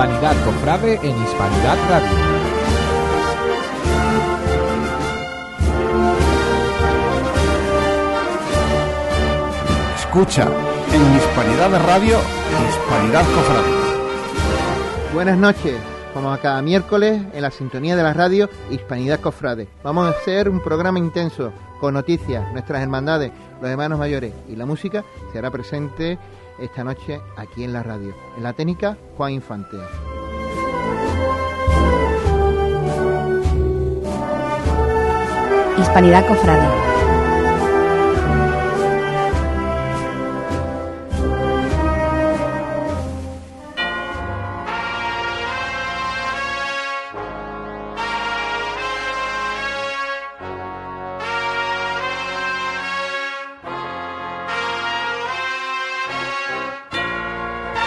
[0.00, 2.08] Hispanidad Cofrade en Hispanidad Radio.
[9.98, 10.48] Escucha
[10.94, 12.18] en Hispanidad de Radio,
[12.70, 15.12] Hispanidad Cofrade.
[15.12, 15.74] Buenas noches,
[16.14, 19.68] como cada miércoles en la sintonía de la radio Hispanidad Cofrade.
[19.84, 24.64] Vamos a hacer un programa intenso con noticias, nuestras hermandades, los hermanos mayores y la
[24.64, 26.18] música se hará presente
[26.60, 28.14] esta noche aquí en la radio.
[28.36, 29.76] En la técnica, Juan Infante.
[35.78, 36.89] Hispanidad Cofrade.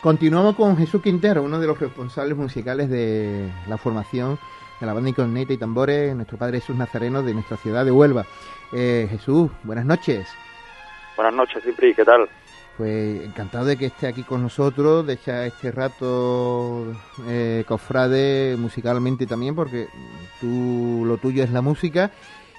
[0.03, 4.37] Continuamos con Jesús Quintero, uno de los responsables musicales de la formación
[4.81, 8.25] de la banda Incorneta y Tambores, nuestro Padre Jesús Nazareno de nuestra ciudad de Huelva.
[8.73, 10.27] Eh, Jesús, buenas noches.
[11.15, 12.27] Buenas noches, Cipri, ¿qué tal?
[12.75, 16.85] Pues encantado de que esté aquí con nosotros, de echar este rato
[17.25, 19.87] eh, cofrade musicalmente también, porque
[20.41, 22.11] tú lo tuyo es la música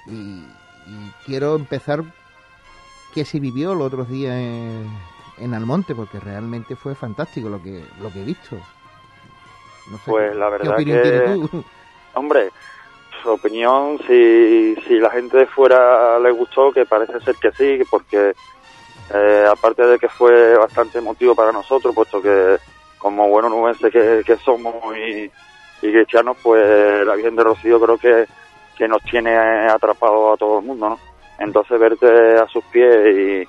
[0.07, 0.39] y,
[0.87, 2.03] y quiero empezar
[3.13, 4.87] qué se vivió los otros días en,
[5.37, 8.57] en Almonte, porque realmente fue fantástico lo que lo que he visto.
[9.91, 11.63] No sé, pues la verdad que,
[12.13, 12.49] hombre,
[13.21, 17.79] su opinión, si, si la gente de fuera le gustó, que parece ser que sí,
[17.89, 18.33] porque
[19.13, 22.57] eh, aparte de que fue bastante emotivo para nosotros, puesto que
[22.97, 25.29] como buenos nubenses que, que somos y,
[25.81, 28.25] y cristianos, pues la Virgen de Rocío creo que,
[28.75, 30.99] que nos tiene atrapado a todo el mundo, ¿no?
[31.37, 33.47] Entonces verte a sus pies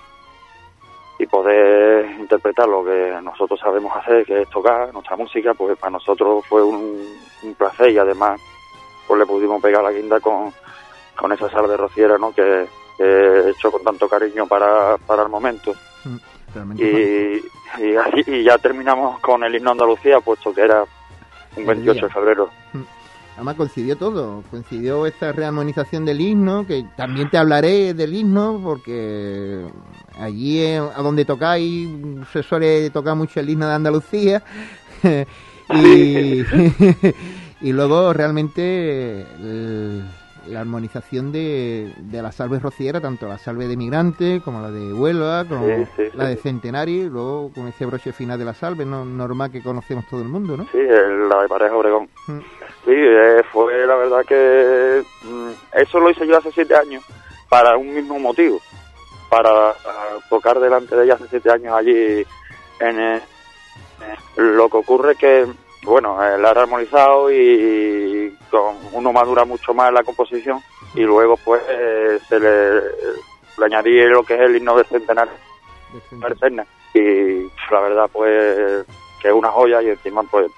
[1.19, 5.92] y, poder interpretar lo que nosotros sabemos hacer, que es tocar nuestra música, pues para
[5.92, 7.27] nosotros fue un,
[7.57, 8.40] placer y además
[9.07, 10.52] pues le pudimos pegar la guinda con,
[11.14, 12.33] con esa sal de rociera ¿no?
[12.33, 12.67] que,
[12.98, 15.73] he hecho con tanto cariño para, para el momento.
[16.05, 16.17] Mm,
[16.77, 20.85] y, y, así y ya terminamos con el himno Andalucía, puesto que era
[21.57, 22.51] un 28 de febrero.
[22.73, 22.95] Mm.
[23.36, 29.67] Además coincidió todo, coincidió esta rearmonización del himno, que también te hablaré del himno, porque
[30.19, 31.89] allí a donde tocáis
[32.33, 34.42] se suele tocar mucho el himno de Andalucía.
[35.05, 36.41] y,
[37.61, 39.27] y luego realmente
[40.48, 44.92] la armonización de, de la salve rociera, tanto la salve de migrante como la de
[44.92, 45.67] Huelva, como
[46.14, 50.07] la de Centenario, luego con ese broche final de la salve, no, normal que conocemos
[50.08, 50.64] todo el mundo, ¿no?
[50.73, 52.08] Sí, la de Pareja Obregón.
[52.29, 52.39] Mm.
[52.86, 57.02] Sí, eh, fue la verdad que mm, eso lo hice yo hace siete años
[57.48, 58.61] para un mismo motivo,
[59.29, 59.74] para
[60.30, 62.25] tocar delante de ella hace siete años allí
[62.79, 63.20] en eh,
[64.36, 65.48] lo que ocurre que
[65.83, 70.63] bueno, eh, la he armonizado y, con uno madura mucho más la composición
[70.95, 71.63] y luego pues
[72.29, 72.83] se le,
[73.64, 75.35] añadí lo que es el himno del centenario
[76.95, 78.86] y la verdad pues
[79.20, 80.48] que es una joya y encima pues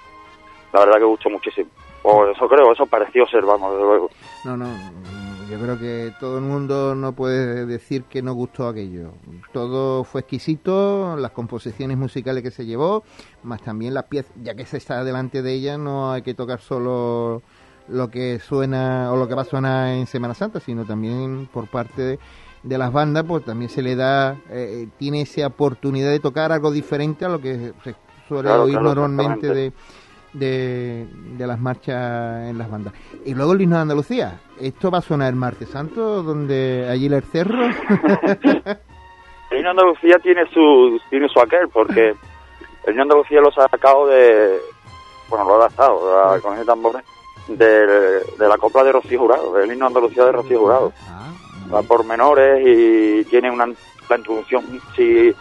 [0.71, 1.71] la verdad que gustó muchísimo.
[2.03, 4.09] O eso creo, eso pareció ser, vamos, desde luego.
[4.45, 4.67] No, no,
[5.49, 9.13] yo creo que todo el mundo no puede decir que no gustó aquello.
[9.51, 13.03] Todo fue exquisito, las composiciones musicales que se llevó,
[13.43, 16.59] más también las piezas, ya que se está delante de ella, no hay que tocar
[16.59, 17.41] solo
[17.87, 21.67] lo que suena o lo que va a sonar en Semana Santa, sino también por
[21.67, 22.19] parte
[22.63, 26.71] de, las bandas, pues también se le da, eh, tiene esa oportunidad de tocar algo
[26.71, 27.95] diferente a lo que se
[28.27, 29.73] suele oír normalmente de
[30.33, 31.07] de,
[31.37, 32.93] las marchas en las bandas.
[33.25, 34.39] Y luego el himno de Andalucía.
[34.59, 37.65] ¿Esto va a sonar el martes santo, donde allí el cerro?
[37.65, 37.71] el
[39.51, 43.69] himno de Andalucía tiene su, tiene su aquel, porque el himno de Andalucía lo ha
[43.69, 44.59] sacado de,
[45.29, 47.01] bueno, lo ha adaptado con ese tambor
[47.47, 50.93] de, de, la copla de Rocío Jurado, del himno de Andalucía de Rocío Jurado.
[51.07, 51.31] Ah,
[51.73, 53.67] va por menores y tiene una
[54.09, 54.65] la introducción,
[54.95, 55.33] si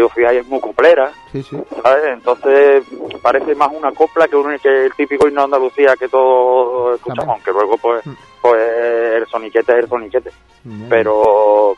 [0.00, 1.12] os fijáis, es muy coplera.
[1.82, 2.04] ¿sabes?
[2.12, 2.84] Entonces
[3.20, 7.34] parece más una copla que, un, que el típico himno de Andalucía que todos escuchamos,
[7.34, 8.12] aunque luego pues, mm.
[8.40, 8.62] pues
[9.16, 10.30] el soniquete es el soniquete.
[10.88, 11.76] Pero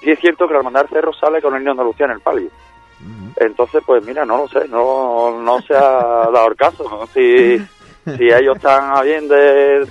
[0.00, 2.20] sí es cierto que la hermandad Cerro sale con el himno de Andalucía en el
[2.20, 2.50] palio.
[3.36, 7.06] Entonces, pues mira, no lo sé, no, no se ha dado el caso.
[7.12, 7.58] Si,
[8.16, 9.88] si ellos están a bien de,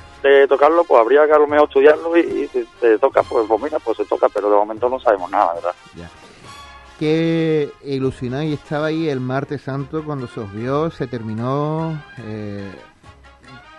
[0.47, 3.79] tocarlo, pues habría que a lo mejor estudiarlo y, si se toca, pues, pues, mira,
[3.79, 5.75] pues se toca, pero de momento no sabemos nada, ¿verdad?
[7.03, 12.71] Qué ilusionado y estaba ahí el martes santo cuando se os vio, se terminó eh,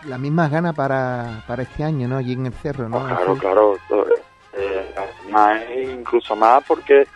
[0.04, 2.18] las mismas ganas para, para este año, ¿no?
[2.18, 3.06] Allí en el cerro, ¿no?
[3.06, 3.76] claro, claro.
[4.52, 7.06] Eh, incluso más porque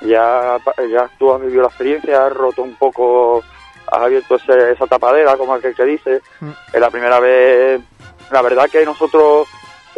[0.00, 0.56] ya,
[0.90, 3.44] ya tú has vivido la experiencia, has roto un poco
[3.88, 6.22] has abierto esa tapadera, como aquel que dice.
[6.40, 6.50] Mm.
[6.72, 7.82] Es la primera vez,
[8.30, 9.46] la verdad que nosotros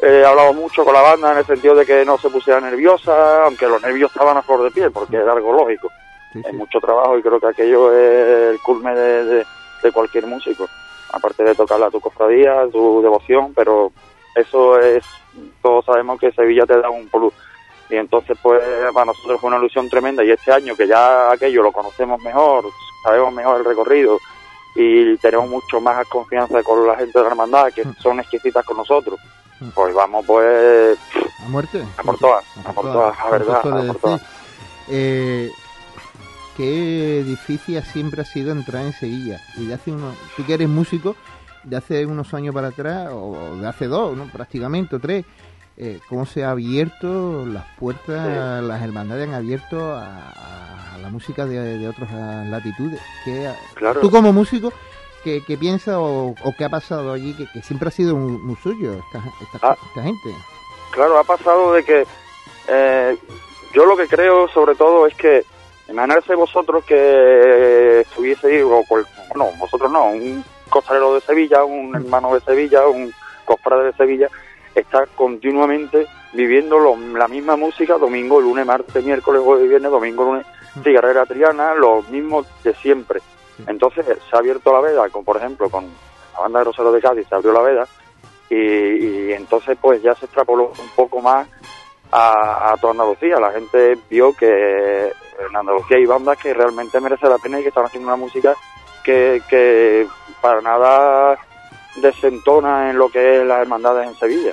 [0.03, 3.45] eh, hablamos mucho con la banda en el sentido de que no se pusiera nerviosa,
[3.45, 5.91] aunque los nervios estaban a flor de piel, porque era algo lógico.
[6.45, 9.45] Hay mucho trabajo y creo que aquello es el culme de,
[9.83, 10.69] de, cualquier músico.
[11.13, 13.93] Aparte de tocarla a tu cofradía, tu devoción, pero
[14.35, 15.05] eso es,
[15.63, 17.33] todos sabemos que Sevilla te da un plus.
[17.91, 18.63] Y entonces, pues,
[18.93, 20.23] para nosotros fue una ilusión tremenda.
[20.23, 22.67] Y este año, que ya aquello lo conocemos mejor,
[23.03, 24.19] sabemos mejor el recorrido
[24.75, 27.95] y tenemos mucho más confianza con la gente de la hermandad, que mm.
[28.01, 29.19] son exquisitas con nosotros.
[29.75, 30.99] Pues vamos, pues.
[31.45, 31.85] A muerte.
[31.97, 33.57] A por todas, a por todas, la verdad.
[33.57, 34.23] A por todas.
[34.89, 35.51] Eh,
[36.57, 39.41] qué difícil siempre ha sido entrar en Sevilla.
[39.57, 41.17] Y de hace unos, tú que eres músico,
[41.65, 44.25] de hace unos años para atrás, o de hace dos, ¿no?
[44.27, 45.25] prácticamente, o tres,
[45.77, 51.87] eh, cómo se ha abierto las puertas, las hermandades han abierto a, la música de,
[51.87, 52.11] otras
[52.49, 53.01] latitudes.
[53.25, 53.53] Que,
[54.01, 54.73] Tú como músico,
[55.25, 59.23] ¿qué, qué piensas o, qué ha pasado allí que, siempre ha sido muy, suyo esta,
[59.63, 59.77] ah.
[59.89, 60.35] esta, gente?
[60.91, 62.07] Claro, ha pasado de que
[62.69, 63.17] eh,
[63.73, 65.45] yo lo que creo sobre todo es que
[65.89, 72.41] imaginarse vosotros que estuviese, o, bueno, vosotros no, un costalero de Sevilla, un hermano de
[72.41, 73.13] Sevilla, un
[73.45, 74.29] cofrade de Sevilla,
[74.75, 76.79] está continuamente viviendo
[77.17, 80.47] la misma música domingo, lunes, martes, miércoles, jueves, viernes, domingo, lunes,
[80.83, 83.21] cigarrera triana, lo mismo de siempre.
[83.67, 85.85] Entonces se ha abierto la veda, como por ejemplo con
[86.35, 87.89] la banda de Rosero de Cádiz se abrió la veda
[88.51, 91.49] y, entonces pues ya se extrapoló un poco más
[92.13, 93.39] a, toda Andalucía.
[93.39, 97.69] La gente vio que en Andalucía hay bandas que realmente merece la pena y que
[97.69, 98.55] están haciendo una música
[99.05, 100.07] que, que
[100.41, 101.39] para nada
[101.97, 104.53] desentona en lo que es las hermandades en Sevilla.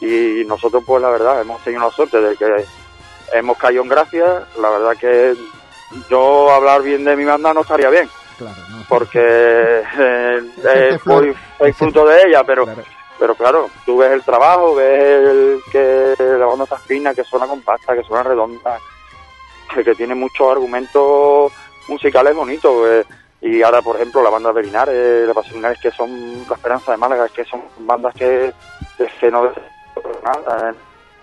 [0.00, 2.64] Y nosotros, pues la verdad, hemos tenido la suerte de que
[3.32, 4.46] hemos caído en gracia.
[4.60, 5.34] La verdad que
[6.08, 8.08] yo hablar bien de mi banda no estaría bien.
[8.88, 12.66] Porque eh, eh fruto de ella, pero
[13.18, 17.46] pero claro, tú ves el trabajo, ves el, que la banda está fina, que suena
[17.46, 18.78] compacta, que suena redonda,
[19.74, 21.52] que, tiene muchos argumentos
[21.88, 22.86] musicales bonitos.
[22.88, 23.04] Eh,
[23.40, 26.10] y ahora, por ejemplo, la banda de Linares, la Pasión Linares, que son
[26.48, 28.52] la Esperanza de Málaga, que son bandas que,
[29.20, 29.50] que no
[30.22, 30.74] nada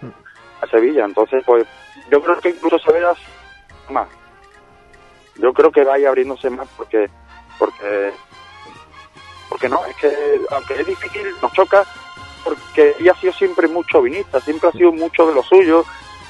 [0.01, 0.13] en,
[0.61, 1.05] a Sevilla.
[1.05, 1.65] Entonces, pues
[2.11, 3.13] yo creo que incluso se verá
[3.89, 4.07] más.
[5.35, 7.09] Yo creo que vaya abriéndose más porque
[7.57, 8.11] porque
[9.49, 10.11] porque no, es que
[10.51, 11.85] aunque es difícil, nos choca
[12.43, 15.85] porque ella ha sido siempre mucho vinista, siempre ha sido mucho de lo suyo,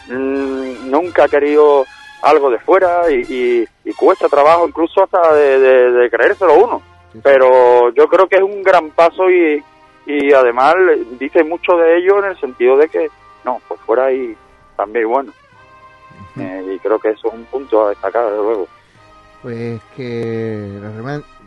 [0.08, 1.86] mm, nunca ha querido
[2.22, 6.82] algo de fuera y, cuesta trabajo incluso hasta de, creérselo uno.
[7.22, 9.64] Pero yo creo que es un gran paso y,
[10.06, 10.76] y además
[11.20, 13.10] dice mucho de ello en el sentido de que,
[13.46, 14.36] no, pues fuera y
[14.76, 15.32] también bueno.
[16.40, 18.68] Eh, y creo que eso es un punto a destacar, desde luego.
[19.44, 20.80] Pues que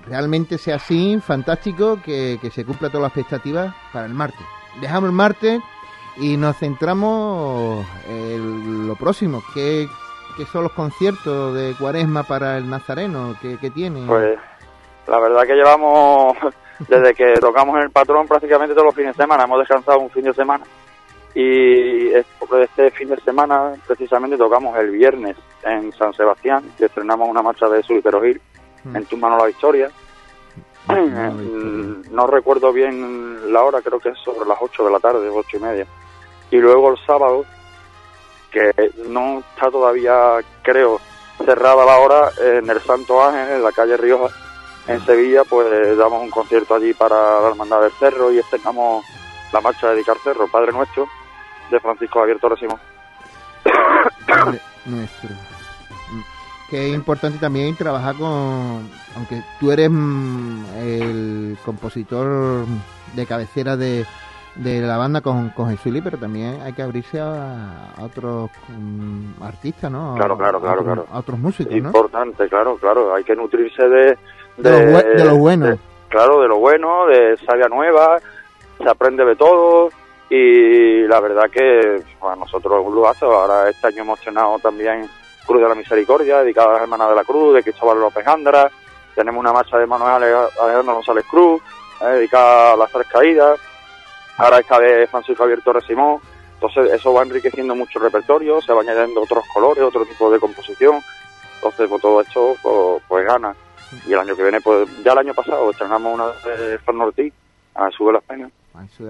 [0.07, 4.47] realmente sea así, fantástico, que, que se cumpla todas las expectativas para el martes.
[4.81, 5.61] Dejamos el martes
[6.19, 9.89] y nos centramos en lo próximo, que
[10.37, 13.35] ¿Qué son los conciertos de Cuaresma para el Nazareno?
[13.41, 14.05] ¿Qué, tiene?
[14.07, 14.39] Pues
[15.07, 16.37] la verdad que llevamos,
[16.81, 20.11] desde que tocamos en el patrón prácticamente todos los fines de semana, hemos descansado un
[20.11, 20.63] fin de semana.
[21.39, 27.43] Y este fin de semana precisamente tocamos el viernes en San Sebastián, que estrenamos una
[27.43, 28.41] marcha de Sulitero Gil,
[28.85, 28.97] mm.
[28.97, 29.91] en Tu mano la victoria.
[30.89, 35.59] no recuerdo bien la hora, creo que es sobre las 8 de la tarde, ocho
[35.59, 35.87] y media.
[36.51, 37.45] Y luego el sábado
[38.51, 38.73] que
[39.07, 40.99] no está todavía, creo,
[41.45, 44.35] cerrada la hora en el Santo Ángel, en la calle Rioja,
[44.87, 49.05] en Sevilla, pues damos un concierto allí para la Hermandad del Cerro y estrenamos
[49.53, 51.07] la marcha de Dedicar Cerro, Padre Nuestro,
[51.71, 52.79] de Francisco Javier Torres Simón.
[54.87, 55.31] Nuestro.
[56.71, 62.65] Que es importante también trabajar con, aunque tú eres mm, el compositor
[63.15, 64.05] de cabecera de,
[64.57, 69.91] de la banda con, con Jesuli, pero también hay que abrirse a, otros mm, artistas,
[69.91, 70.15] ¿no?
[70.17, 71.07] Claro, claro, claro, claro.
[71.13, 71.89] A otros músicos, ¿no?
[71.89, 73.15] Importante, claro, claro.
[73.15, 74.19] Hay que nutrirse de...
[74.57, 75.79] De, lo, bueno.
[76.09, 78.17] claro, de lo bueno, de saga nueva,
[78.79, 79.91] se aprende de todo
[80.29, 83.33] y la verdad que a nosotros un lujazo.
[83.33, 85.09] Ahora este año hemos estrenado también
[85.47, 88.71] Cruz de la Misericordia, dedicada a las Hermanas de la Cruz, de Cristóbal López Andra.
[89.15, 91.63] Tenemos una marcha de Manuel Alejandro González Cruz,
[92.03, 93.61] eh, dedicada a las tres caídas
[94.37, 96.21] ahora esta vez Francisco Javier Torres Simón,
[96.55, 100.39] entonces eso va enriqueciendo mucho el repertorio, se va añadiendo otros colores, otro tipo de
[100.39, 101.01] composición,
[101.57, 103.55] entonces pues todo esto pues, pues, gana.
[104.07, 107.33] Y el año que viene, pues ya el año pasado estrenamos una de Fran Ortiz,
[107.75, 108.51] a Sube las Penas,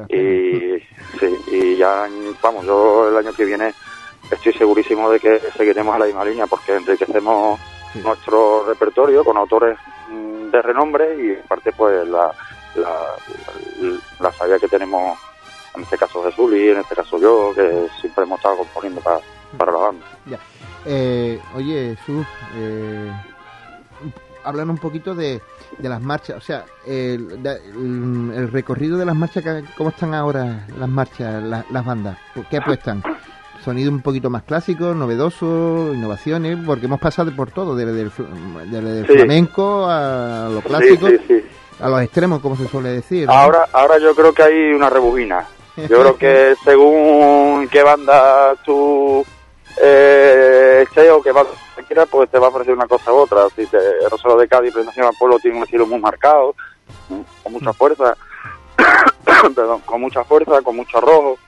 [0.08, 0.78] y,
[1.18, 2.08] sí, y ya,
[2.42, 3.72] vamos, yo el año que viene
[4.30, 7.60] estoy segurísimo de que seguiremos a la misma línea porque enriquecemos
[8.02, 9.78] nuestro repertorio con autores
[10.10, 12.32] mm, de renombre y aparte pues la,
[14.20, 15.18] la, sabia que tenemos,
[15.74, 19.20] en este caso Jesús y en este caso yo, que siempre hemos estado componiendo para,
[19.56, 20.06] para la banda.
[20.84, 23.12] Eh, oye, Jesús, eh,
[24.46, 25.40] hablan un poquito de,
[25.76, 29.44] de las marchas, o sea, el, el, recorrido de las marchas,
[29.76, 32.16] ¿cómo están ahora las marchas, las bandas?
[32.48, 33.02] ¿Qué apuestan?
[33.64, 39.86] Sonido un poquito más clásico, novedoso, innovaciones, porque hemos pasado por todo, desde el, flamenco
[39.88, 41.08] a lo clásico,
[41.80, 43.28] a los extremos, como se suele decir.
[43.28, 45.44] Ahora, ahora yo creo que hay una rebujina.
[45.76, 49.26] Yo creo que según qué banda tú
[49.82, 51.50] eh, o que banda
[52.10, 53.48] pues te va a ofrecer una cosa u otra.
[53.54, 53.78] Si te,
[54.10, 56.54] Rosario de Cádiz, Presentación al Pueblo, tiene un estilo muy marcado,
[57.42, 58.16] con mucha fuerza,
[59.54, 61.38] perdón, con mucha fuerza, con mucho rojo.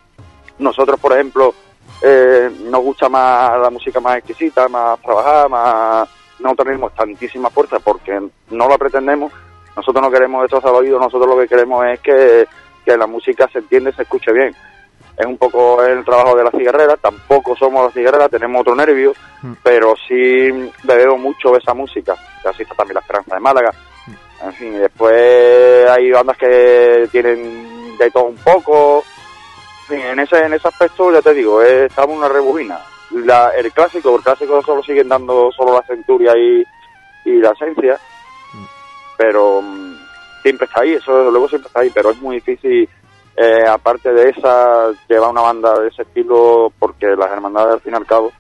[0.59, 1.54] Nosotros, por ejemplo,
[2.02, 6.09] eh, nos gusta más la música más exquisita, más trabajada, más...
[6.38, 8.16] No tenemos tantísima fuerza porque
[8.50, 9.33] no la pretendemos.
[9.76, 12.47] Nosotros no queremos destrozar el oído, nosotros lo que queremos es que,
[12.85, 14.54] que la música se entiende, se escuche bien
[15.19, 19.13] es un poco el trabajo de la cigarrera, tampoco somos la cigarrera, tenemos otro nervio,
[19.43, 19.53] mm.
[19.65, 20.49] pero sí
[20.85, 23.73] bebemos mucho esa música, así está también la Esperanza de Málaga,
[24.07, 24.47] mm.
[24.47, 29.03] en fin, y después hay bandas que tienen de todo un poco,
[29.91, 32.79] en, fin, en ese, en ese aspecto ya te digo, estamos una rebujina.
[33.11, 36.63] La, el clásico, el clásico solo siguen dando solo la centuria y,
[37.25, 37.99] y la esencia,
[38.55, 38.65] mm.
[39.17, 39.65] pero
[40.43, 42.89] siempre está ahí, eso desde luego siempre está ahí, pero es muy difícil
[43.40, 47.92] eh, aparte de esa, lleva una banda de ese estilo porque las hermandades al fin
[47.92, 48.33] y al cabo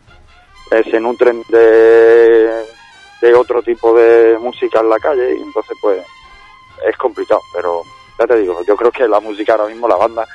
[0.72, 2.64] eh, se nutren de,
[3.20, 6.04] de otro tipo de música en la calle y entonces pues
[6.84, 7.82] es complicado, pero
[8.18, 10.26] ya te digo, yo creo que la música ahora mismo, la banda,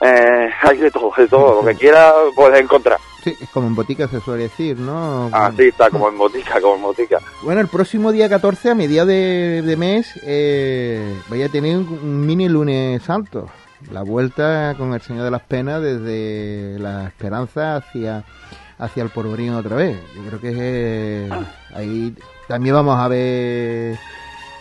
[0.00, 2.98] eh, hay de todo, de todo, lo que quiera puedes encontrar.
[3.22, 5.28] Sí, es como en botica se suele decir, ¿no?
[5.30, 7.18] Ah, sí, está como en botica, como en botica.
[7.42, 12.24] Bueno, el próximo día 14, a mediados de, de mes, eh, voy a tener un
[12.24, 13.46] mini lunes santo
[13.90, 18.24] la vuelta con el Señor de las Penas desde la esperanza hacia,
[18.78, 19.98] hacia el porvenir otra vez.
[20.14, 21.30] Yo creo que eh,
[21.74, 22.14] ahí
[22.46, 23.96] también vamos a ver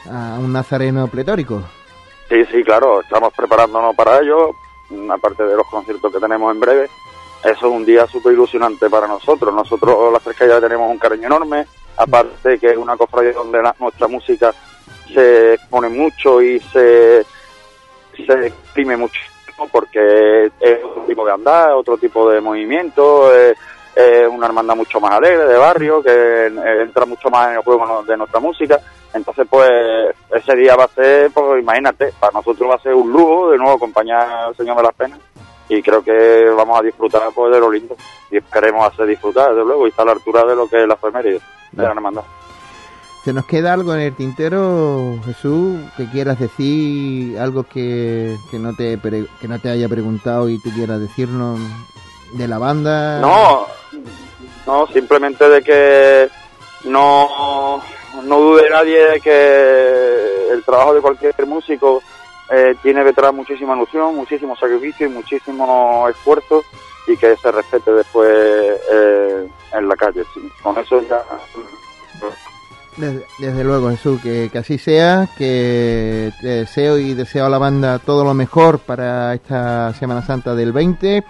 [0.09, 1.63] a un nazareno pletórico.
[2.29, 4.51] Sí, sí, claro, estamos preparándonos para ello,
[5.11, 6.89] aparte de los conciertos que tenemos en breve.
[7.43, 9.53] Eso es un día súper ilusionante para nosotros.
[9.53, 11.65] Nosotros, las tres ya tenemos un cariño enorme,
[11.97, 14.53] aparte que es una cofradía donde nuestra música
[15.13, 17.25] se expone mucho y se
[18.25, 19.19] se exprime mucho
[19.67, 23.57] porque es otro tipo de andar, otro tipo de movimiento, es,
[24.31, 28.15] una hermandad mucho más alegre de barrio, que entra mucho más en el juego de
[28.15, 28.79] nuestra música.
[29.13, 29.69] Entonces, pues,
[30.33, 33.57] ese día va a ser, pues, imagínate, para nosotros va a ser un lujo de
[33.57, 35.19] nuevo acompañar al Señor de las Penas
[35.67, 37.95] y creo que vamos a disfrutar pues, de lo lindo
[38.31, 40.87] y queremos hacer disfrutar, desde luego, y está a la altura de lo que es
[40.87, 42.23] la efeméride de la hermandad.
[43.23, 48.73] ¿Se nos queda algo en el tintero, Jesús, que quieras decir, algo que, que, no,
[48.73, 51.59] te, que no te haya preguntado y tú quieras decirnos
[52.33, 53.19] de la banda?
[53.19, 53.67] No,
[54.65, 56.29] no, simplemente de que
[56.85, 57.81] no,
[58.23, 62.01] no dude nadie de que el trabajo de cualquier músico
[62.49, 66.63] eh, tiene detrás muchísima ilusión, muchísimo sacrificio y muchísimo esfuerzo
[67.05, 70.23] y que se respete después eh, en la calle.
[70.63, 71.21] Con eso ya
[72.99, 78.33] desde, luego, Jesús, que, así sea, que deseo y deseo a la banda todo lo
[78.33, 81.23] mejor para esta Semana Santa del 20,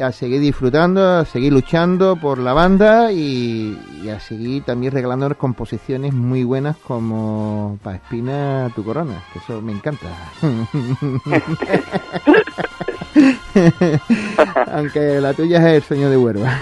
[0.00, 6.12] a seguir disfrutando, a seguir luchando por la banda y, a seguir también regalándonos composiciones
[6.12, 10.08] muy buenas como Pa' Espina tu corona, que eso me encanta.
[14.72, 16.60] Aunque la tuya es el sueño de Huerva.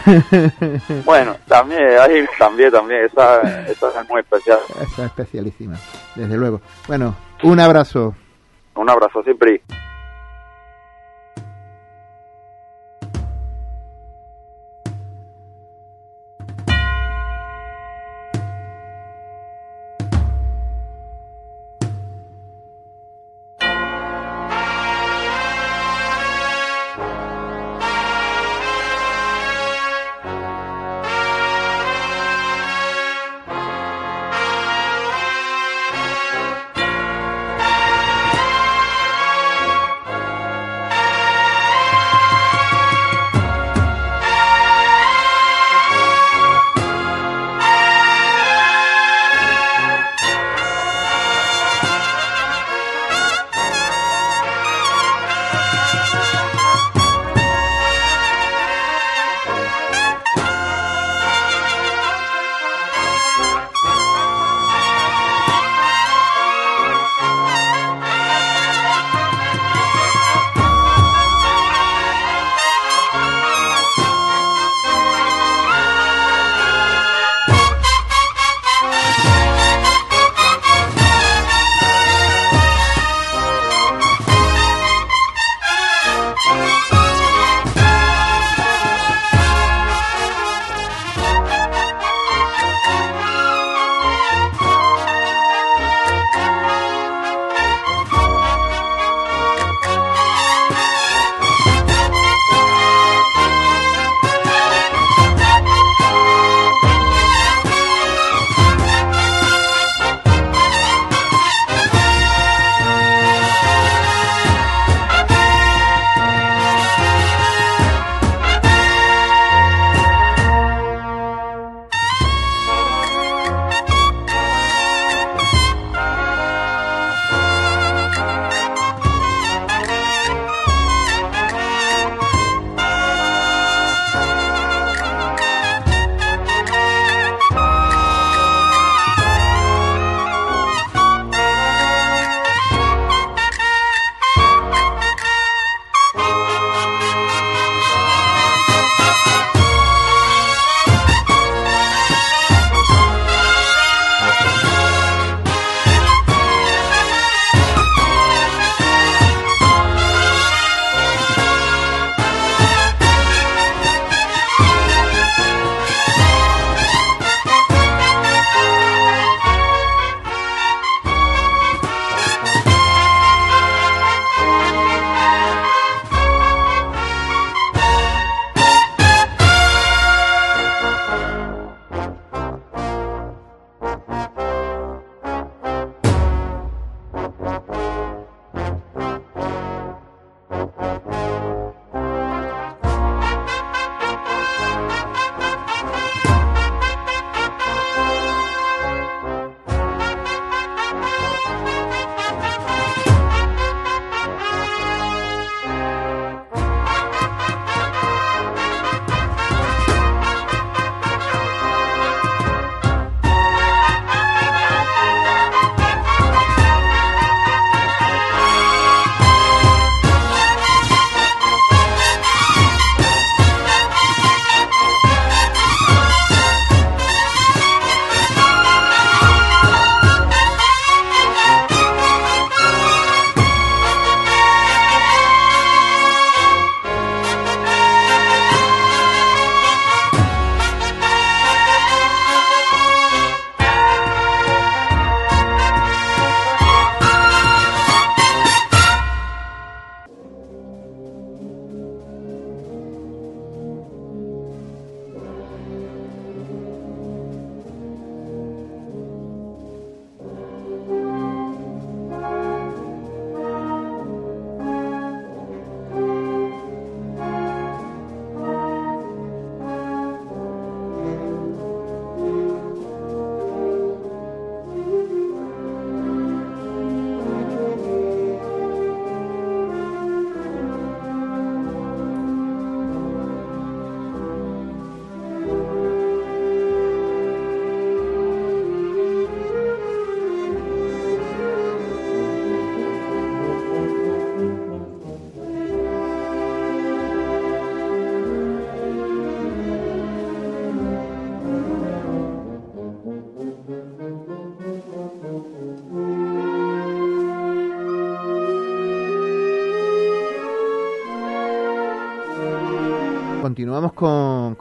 [1.04, 4.58] bueno, también, ahí también, también, esa, esa es muy especial.
[4.80, 5.76] Esa es especialísima,
[6.14, 6.60] desde luego.
[6.86, 8.14] Bueno, un abrazo.
[8.74, 9.62] Un abrazo, siempre.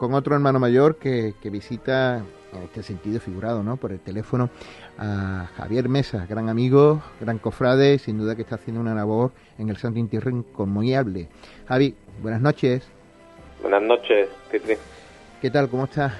[0.02, 3.76] Con, otro hermano mayor que, que visita en este sentido figurado, ¿no?
[3.76, 4.50] Por el teléfono
[4.98, 9.68] a Javier Mesa, gran amigo, gran cofrade, sin duda que está haciendo una labor en
[9.68, 11.28] el Santo Intierro inconmoviable.
[11.68, 12.84] Javi, buenas noches.
[13.60, 14.74] Buenas noches, Titri.
[15.40, 15.68] ¿Qué tal?
[15.68, 16.12] ¿Cómo estás?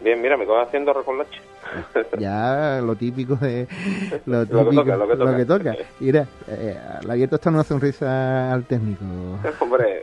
[0.00, 1.40] Bien, mira, me acabo haciendo recolache.
[2.18, 3.66] ya lo típico de
[4.26, 5.30] lo, típico, lo, que toca, lo, que toca.
[5.30, 5.76] lo que toca.
[6.00, 9.04] Mira, eh, le abierto está una sonrisa al técnico.
[9.60, 9.93] Hombre,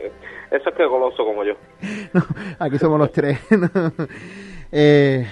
[0.52, 1.54] eso es que goloso como yo.
[2.58, 3.38] aquí somos los tres.
[4.72, 5.26] eh,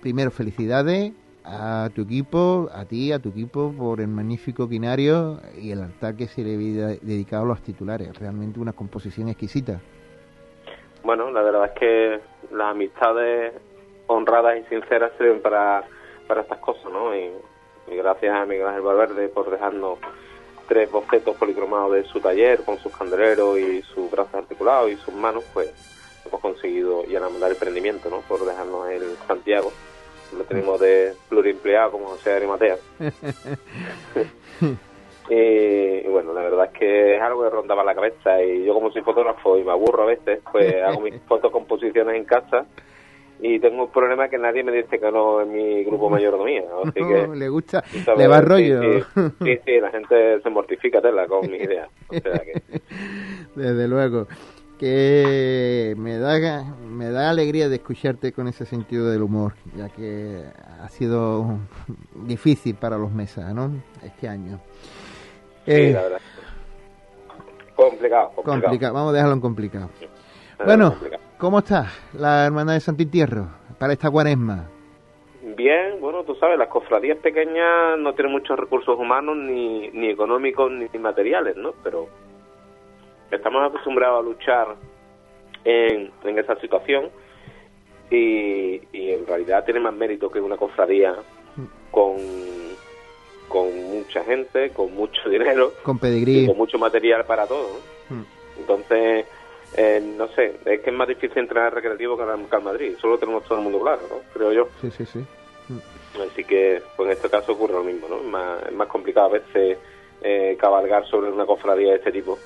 [0.00, 1.12] primero, felicidades
[1.44, 6.16] a tu equipo, a ti, a tu equipo, por el magnífico quinario y el altar
[6.16, 8.16] que se le había dedicado a los titulares.
[8.18, 9.80] Realmente una composición exquisita.
[11.04, 12.20] Bueno, la verdad es que
[12.54, 13.54] las amistades
[14.06, 15.84] honradas y sinceras sirven para,
[16.28, 17.14] para estas cosas, ¿no?
[17.14, 17.30] Y,
[17.88, 19.98] gracias a Miguel Ángel Valverde por dejarnos
[20.66, 25.14] tres bocetos policromados de su taller con sus candeleros y sus brazos articulados y sus
[25.14, 25.72] manos, pues
[26.26, 28.20] hemos conseguido ya enamorar el emprendimiento, ¿no?
[28.20, 29.72] Por dejarnos el Santiago
[30.36, 32.76] lo tenemos de pluriempleado como José Arimatea.
[35.28, 38.74] y, y, bueno, la verdad es que es algo que rondaba la cabeza y yo
[38.74, 42.66] como soy fotógrafo y me aburro a veces, pues hago mis fotocomposiciones en casa
[43.44, 46.62] y tengo un problema que nadie me dice que no en mi grupo mayordomía.
[46.84, 47.82] Así que, le gusta,
[48.16, 49.04] le va rollo.
[49.42, 51.90] Sí, sí, la gente se mortifica tela con mis ideas.
[53.56, 54.28] Desde luego
[54.78, 60.42] que me da me da alegría de escucharte con ese sentido del humor, ya que
[60.80, 61.58] ha sido
[62.14, 63.70] difícil para los mesas, ¿no?
[64.04, 64.60] Este año.
[65.64, 66.20] Sí, eh, la verdad.
[67.74, 68.94] Complicado, complicado.
[68.94, 69.90] Vamos a dejarlo en complicado.
[70.64, 70.94] Bueno,
[71.42, 74.68] ¿cómo está la hermandad de Santintierro para esta cuaresma?
[75.56, 80.70] Bien, bueno, tú sabes, las cofradías pequeñas no tienen muchos recursos humanos, ni, ni económicos,
[80.70, 81.72] ni materiales, ¿no?
[81.82, 82.06] Pero
[83.28, 84.76] estamos acostumbrados a luchar
[85.64, 87.10] en, en esa situación
[88.08, 91.16] y, en realidad tiene más mérito que una cofradía
[91.90, 92.18] con,
[93.48, 97.80] con mucha gente, con mucho dinero, con pedigrí, con mucho material para todo.
[98.08, 98.22] Hmm.
[98.60, 99.26] Entonces,
[99.76, 103.44] eh, no sé, es que es más difícil entrenar recreativo que al Madrid, solo tenemos
[103.44, 104.16] todo el mundo claro, ¿no?
[104.32, 104.68] Creo yo.
[104.80, 105.24] Sí, sí, sí.
[105.68, 105.78] Hmm.
[106.30, 108.16] Así que, pues en este caso ocurre lo mismo, ¿no?
[108.18, 109.78] Es más, es más complicado a veces
[110.22, 112.38] eh, cabalgar sobre una cofradía de este tipo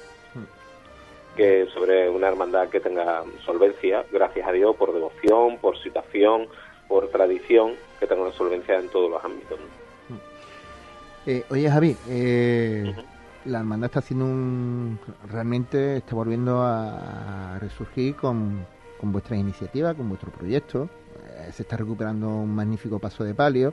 [1.36, 6.48] que sobre una hermandad que tenga solvencia, gracias a Dios, por devoción, por situación,
[6.88, 9.58] por tradición, que tenga una solvencia en todos los ámbitos.
[11.26, 12.94] Eh, oye, Javi, eh,
[13.46, 14.98] la hermandad está haciendo un.
[15.30, 18.66] realmente está volviendo a, resurgir con,
[19.00, 20.88] con vuestras iniciativas, con vuestro proyecto.
[21.38, 23.72] Eh, se está recuperando un magnífico paso de palio.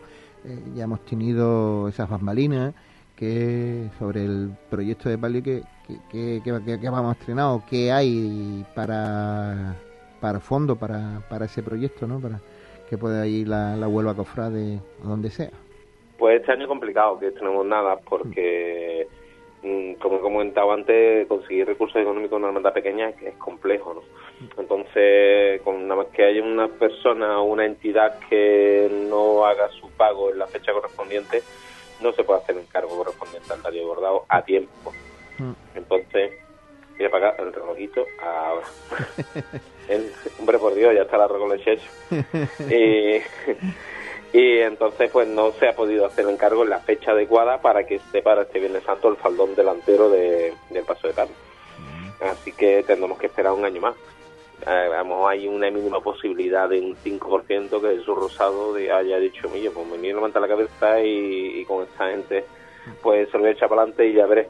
[0.75, 2.73] ya hemos tenido esas bambalinas
[3.15, 5.61] que sobre el proyecto de palio que,
[6.11, 9.75] que, que, vamos estrenado, qué hay para,
[10.19, 12.19] para fondo para, para ese proyecto, ¿no?
[12.19, 12.39] Para
[12.89, 15.51] que pueda ir la, la Huelva Cofrade a donde sea.
[16.17, 19.22] Pues este año complicado, que tenemos nada, porque, mm,
[19.99, 24.01] como he comentado antes, conseguir recursos económicos en una hermandad pequeña es, es complejo, ¿no?
[24.57, 29.89] Entonces, con nada más que haya una persona o una entidad que no haga su
[29.91, 31.41] pago en la fecha correspondiente,
[32.01, 34.91] no se puede hacer el encargo correspondiente al tallo bordado a tiempo.
[35.37, 35.53] Mm.
[35.75, 36.33] Entonces,
[36.97, 38.67] voy a pagar el relojito ahora.
[39.87, 41.77] el, hombre, por Dios, ya está la recolección
[42.69, 43.21] y,
[44.33, 47.85] y entonces, pues no se ha podido hacer el encargo en la fecha adecuada para
[47.85, 51.37] que esté para este Viernes Santo el faldón delantero de, del Paso de Carlos.
[51.77, 52.23] Mm.
[52.25, 53.95] Así que tendremos que esperar un año más.
[54.65, 59.49] Eh, vamos, hay una mínima posibilidad de un 5% que su Rosado de haya dicho,
[59.49, 62.45] mire, pues me levanta la cabeza y, y, con esta gente
[63.01, 64.49] pues se lo voy a echar para adelante y ya veré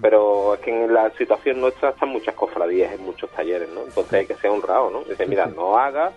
[0.00, 3.82] pero es que en la situación nuestra están muchas cofradías en muchos talleres, ¿no?
[3.82, 5.02] Entonces hay que ser honrado, ¿no?
[5.02, 6.12] Dice, mira, no hagas,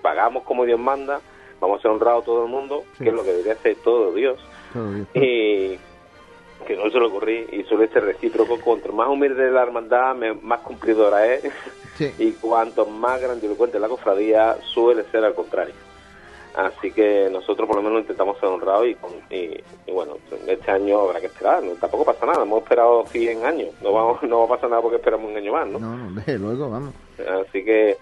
[0.00, 1.20] pagamos como Dios manda,
[1.60, 4.38] vamos a ser honrados todo el mundo, que es lo que debería hacer todo Dios.
[5.14, 5.78] Y
[6.66, 8.58] que no se lo ocurrí y suele ser recíproco.
[8.60, 11.44] Cuanto más humilde la hermandad, más cumplidora es.
[12.18, 15.74] Y cuanto más grandilocuente la cofradía, suele ser al contrario.
[16.54, 18.96] Así que nosotros por lo menos intentamos ser honrados y,
[19.34, 23.92] y, bueno, este año habrá que esperar, tampoco pasa nada, hemos esperado 100 años, no,
[23.92, 25.78] vamos, no va a pasar nada porque esperamos un año más, ¿no?
[25.78, 26.94] No, no, luego, vamos.
[27.46, 27.96] Así que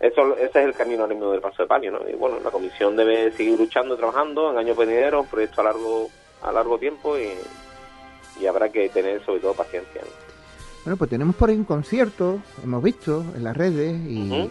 [0.00, 2.00] eso ese es el camino ahora mismo del paso de palio, ¿no?
[2.08, 6.08] Y bueno, la comisión debe seguir luchando, trabajando en años venideros, proyecto a largo,
[6.42, 7.30] a largo tiempo y,
[8.40, 10.00] y habrá que tener sobre todo paciencia,
[10.84, 14.50] Bueno, pues tenemos por ahí un concierto, hemos visto en las redes y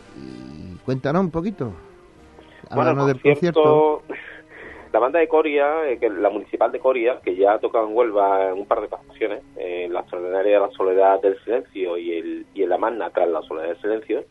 [0.85, 1.73] cuéntanos un poquito.
[2.71, 4.03] Bueno, del concierto,
[4.93, 7.95] la banda de Coria, eh, que la municipal de Coria, que ya ha tocado en
[7.95, 12.13] Huelva en un par de ocasiones, en la extraordinaria de la soledad del silencio y
[12.17, 14.23] el, y el Amana tras la soledad del silencio,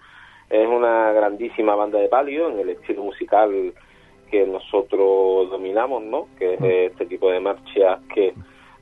[0.53, 3.73] es una grandísima banda de palio en el estilo musical
[4.31, 6.29] que nosotros dominamos, ¿no?
[6.39, 6.65] Que es mm.
[6.65, 8.35] este tipo de marchas que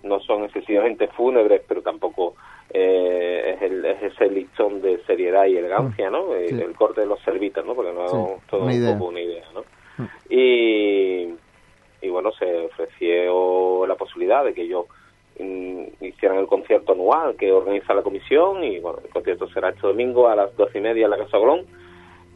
[0.02, 2.34] no son excesivamente fúnebres, pero tampoco
[2.70, 6.12] eh, es, el, es ese listón de seriedad y elegancia, mm.
[6.12, 6.34] ¿no?
[6.34, 7.74] El, corte de los servitas, ¿no?
[7.74, 8.10] Porque no es
[8.48, 9.60] todo un poco una idea, ¿no?
[9.96, 10.08] Mm.
[10.28, 11.34] Y,
[12.02, 14.86] y bueno, se ofreció la posibilidad de que yo
[16.00, 20.28] hicieran el concierto anual que organiza la comisión y bueno, el concierto será este domingo
[20.28, 21.66] a las doce y media en la Casa Golón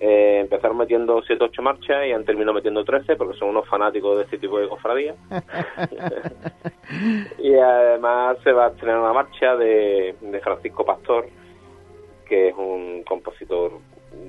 [0.00, 4.18] eh, empezaron metiendo 7 8 marchas y han terminado metiendo 13 porque son unos fanáticos
[4.18, 5.14] de este tipo de cofradía.
[7.38, 11.28] y además se va a tener una marcha de, de Francisco Pastor,
[12.28, 13.72] que es un compositor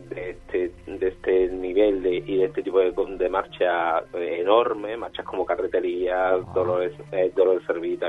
[0.10, 5.26] de este, de este nivel de, y de este tipo de, de marcha enorme, marchas
[5.26, 6.38] como Carretería, ah.
[6.54, 8.08] Dolores, eh, Dolores Servita,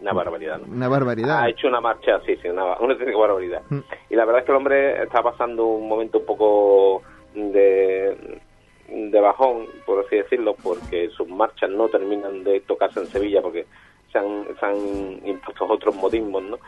[0.00, 0.60] una barbaridad.
[0.66, 1.40] Una barbaridad.
[1.40, 3.62] Ha hecho una marcha, sí, sí, una, una barbaridad.
[3.70, 3.80] Mm.
[4.10, 7.02] Y la verdad es que el hombre está pasando un momento un poco
[7.34, 8.40] de,
[8.88, 13.66] de bajón, por así decirlo, porque sus marchas no terminan de tocarse en Sevilla porque
[14.16, 16.58] se han, se han impuesto otros modismos, ¿no?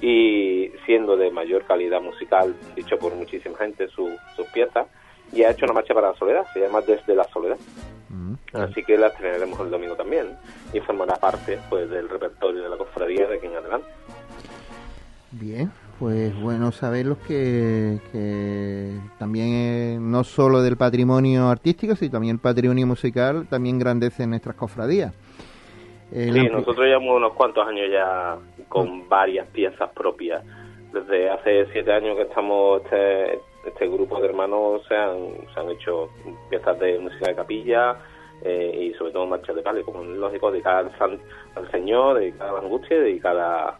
[0.00, 4.10] Y siendo de mayor calidad musical, dicho por muchísima gente, sus
[4.52, 4.86] piezas,
[5.32, 7.58] y ha hecho una marcha para la soledad, se llama Desde la Soledad.
[8.08, 8.34] Mm.
[8.54, 10.26] Así que la estrenaremos el domingo también,
[10.72, 13.88] y formará parte pues del repertorio de la cofradía de aquí en adelante.
[15.32, 22.40] Bien, pues bueno saberlos que, que también no solo del patrimonio artístico, sino también el
[22.40, 25.12] patrimonio musical también grandece nuestras cofradías.
[26.12, 28.36] Sí, nosotros llevamos unos cuantos años ya
[28.68, 30.44] con varias piezas propias.
[30.92, 35.70] Desde hace siete años que estamos, este, este grupo de hermanos se han, se han
[35.70, 36.08] hecho
[36.48, 37.96] piezas de música de capilla
[38.42, 41.20] eh, y sobre todo marchas de palio, como es lógico, dedicadas al,
[41.54, 43.74] al Señor, dedicadas a la angustia y dedicadas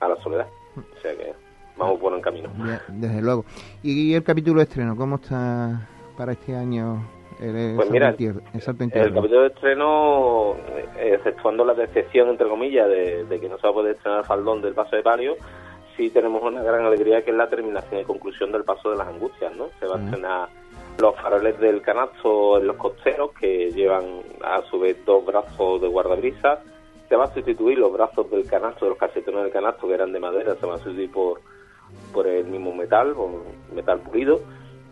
[0.00, 0.46] a la soledad.
[0.76, 1.34] O sea que
[1.76, 2.50] vamos por un camino.
[2.88, 3.44] desde luego.
[3.82, 7.02] ¿Y el capítulo de estreno, cómo está para este año?
[7.42, 10.54] El, pues mira, el capítulo de estreno,
[10.96, 14.26] eh, exceptuando la decepción, entre comillas, de, que no se va a poder estrenar el
[14.26, 15.34] faldón del paso de palio,
[15.96, 19.08] sí tenemos una gran alegría que es la terminación y conclusión del paso de las
[19.08, 19.70] angustias, ¿no?
[19.80, 20.48] Se va a estrenar
[21.00, 25.88] los faroles del canasto en los costeros, que llevan a su vez dos brazos de
[25.88, 26.60] guardabrisas.
[27.08, 30.12] Se va a sustituir los brazos del canasto, de los casetones del canasto, que eran
[30.12, 31.40] de madera, se van a sustituir por
[32.12, 33.14] por el mismo metal,
[33.74, 34.40] metal pulido,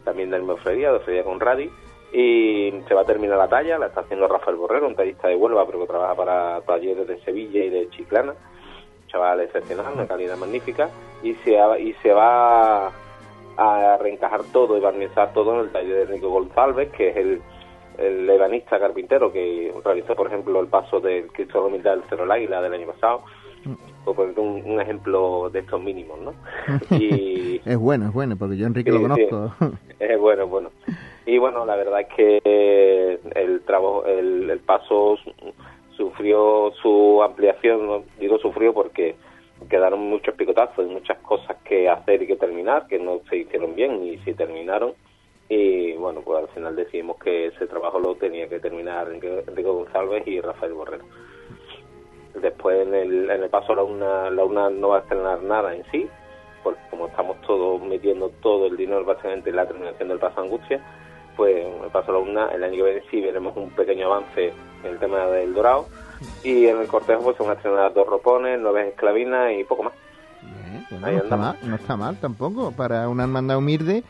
[0.04, 1.70] también del Meofrería, de Feria con Radi,
[2.12, 5.37] y se va a terminar la talla, la está haciendo Rafael Borrero, un tallista de
[5.37, 8.35] Huelva, pero que trabaja para talleres de Sevilla y de Chiclana,
[9.07, 10.90] chaval excepcional, una calidad magnífica,
[11.23, 12.90] y se, y se va
[13.57, 17.42] a reencajar todo y barnizar todo en el taller de Enrique González, que es el,
[17.99, 22.33] el ebanista carpintero que realizó, por ejemplo, el paso del Cristo de del Cerro del
[22.33, 23.23] Águila del año pasado,
[24.05, 26.35] por poner un, ejemplo de estos mínimos, ¿no?
[26.99, 29.53] Y, es bueno, es bueno, porque yo Enrique lo conozco.
[29.99, 30.70] es bueno, bueno.
[31.26, 35.18] Y bueno, la verdad es que el trabajo, el, paso
[35.96, 39.16] sufrió su ampliación, digo sufrió porque
[39.68, 43.74] quedaron muchos picotazos y muchas cosas que hacer y que terminar, que no se hicieron
[43.74, 44.94] bien y sí terminaron.
[45.48, 50.26] Y bueno, pues al final decidimos que ese trabajo lo tenía que terminar Enrique González
[50.26, 51.04] y Rafael Borrero.
[52.40, 55.74] Después en el, en el paso la UNA, la UNA no va a estrenar nada
[55.74, 56.09] en sí,
[56.62, 60.80] porque como estamos todos metiendo todo el dinero básicamente en la terminación del paso Angustia,
[61.40, 64.53] pues en el paso la UNA el año que viene sí veremos un pequeño avance
[64.85, 65.87] en el tema del dorado
[66.44, 69.85] y en el cortejo pues se van a estrenar dos ropones, nueve esclavinas y poco
[69.85, 69.94] más.
[70.90, 74.05] no, está mal, no está mal tampoco para una hermandad humilde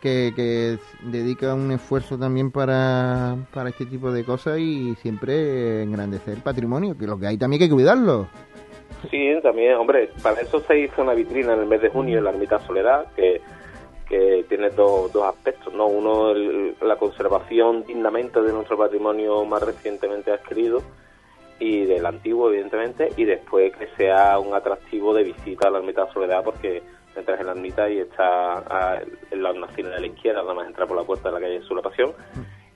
[0.00, 6.42] que, dedica un esfuerzo también para, para este tipo de cosas y siempre engrandecer el
[6.42, 8.26] patrimonio, que lo que hay también hay que cuidarlo.
[9.10, 12.24] Sí, también, hombre, para eso se hizo una vitrina en el mes de junio en
[12.24, 13.42] la Ermita Soledad, que,
[14.10, 15.86] que tiene dos, dos aspectos, ¿no?
[15.86, 20.82] Uno, la conservación dignamente de nuestro patrimonio más recientemente adquirido
[21.60, 26.12] y del antiguo, evidentemente, y después que sea un atractivo de visita a la Ermita
[26.12, 26.82] Soledad, porque
[27.14, 30.88] entras en la ermita y está en la hornacina de la izquierda, nada más entrar
[30.88, 32.12] por la puerta de la calle Su la Pasión.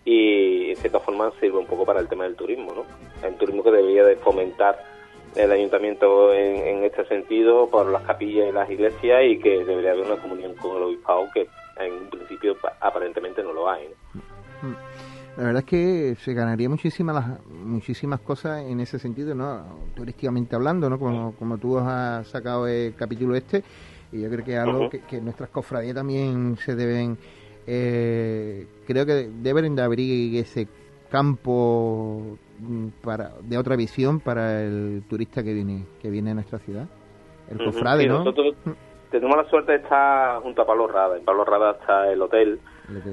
[0.05, 2.85] Y en cierta forma sirve un poco para el tema del turismo, ¿no?
[3.27, 4.79] El turismo que debería de fomentar
[5.37, 10.07] el ayuntamiento en, este sentido por las capillas y las iglesias y que debería haber
[10.07, 13.89] una comunión con el obispado que en un principio aparentemente no lo hay.
[15.37, 19.65] La verdad es que se ganaría muchísimas muchísimas cosas en ese sentido, ¿no?
[19.97, 20.99] Turísticamente hablando, ¿no?
[20.99, 23.65] Como, como tú has sacado el capítulo este
[24.13, 27.19] y yo creo que es algo que, nuestras cofradías también se deben,
[27.67, 30.69] eh, creo que deben de abrir ese
[31.11, 32.44] campo mm,
[33.03, 36.87] para de otra visión para el turista que viene que viene a nuestra ciudad.
[37.51, 38.19] El cofrade, ¿no?
[38.19, 38.55] Nosotros
[39.11, 41.17] tenemos la suerte de estar junto a Pablo Rada.
[41.17, 42.59] En Pablo Rada está el hotel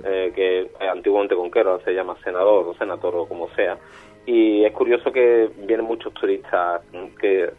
[0.04, 3.78] eh, que antiguamente conquero, se llama senador o senador o como sea.
[4.26, 6.82] Y es curioso que vienen muchos turistas
[7.20, 7.52] que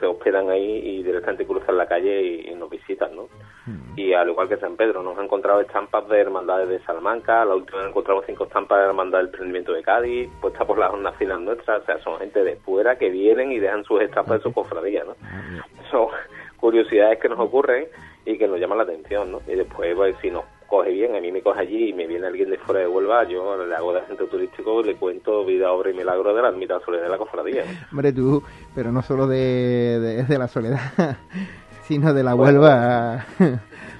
[0.00, 3.28] se hospedan ahí y directamente cruzan la calle y, nos visitan, ¿no?
[3.66, 3.96] Hmm.
[3.96, 7.54] Y al igual que San Pedro, nos han encontrado estampas de hermandades de Salamanca, la
[7.54, 11.82] última encontramos cinco estampas de hermandad del prendimiento de Cádiz, puestas por las naciones nuestras,
[11.82, 15.06] o sea, son gente de fuera que vienen y dejan sus estampas de sus cofradías,
[15.06, 15.14] ¿no?
[15.22, 16.08] Ah, son
[16.56, 17.86] curiosidades que nos ocurren
[18.24, 19.40] y que nos llaman la atención, ¿no?
[19.46, 22.28] Y después, pues, si nos coge bien, a mí me coge allí y me viene
[22.28, 25.90] alguien de fuera de Huelva, yo le hago de agente turístico le cuento vida, obra
[25.90, 27.64] y milagro de la ermita de soledad de la cofradía.
[27.90, 30.78] Hombre, tú, pero no solo de, de, la soledad,
[31.82, 33.26] sino de la Huelva.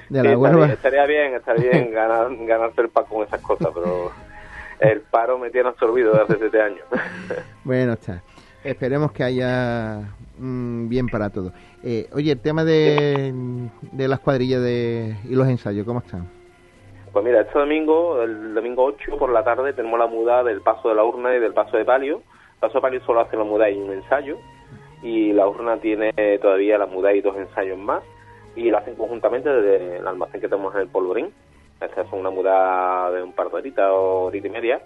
[0.08, 0.66] De la Huelva.
[0.66, 4.12] Estaría, bien, estaría bien ganar, ganarse el pan con esas cosas, pero
[4.78, 6.84] el paro me tiene absorbido desde hace siete años.
[7.64, 8.22] bueno, está.
[8.62, 10.02] Esperemos que haya
[10.38, 11.52] mm, bien para todo.
[11.82, 13.34] Eh, oye, el tema de,
[13.90, 16.39] de las cuadrillas de, y los ensayos, ¿cómo están?
[17.12, 20.90] Pues mira, este domingo, el domingo 8 por la tarde, tenemos la muda del paso
[20.90, 22.22] de la urna y del paso de palio.
[22.54, 24.36] El paso de palio solo hace la muda y un ensayo,
[25.02, 28.04] y la urna tiene todavía la muda y dos ensayos más,
[28.54, 31.32] y la hacen conjuntamente desde el almacén que tenemos en el Polvorín.
[31.80, 34.80] Esta es una muda de un par de horitas o horita y media,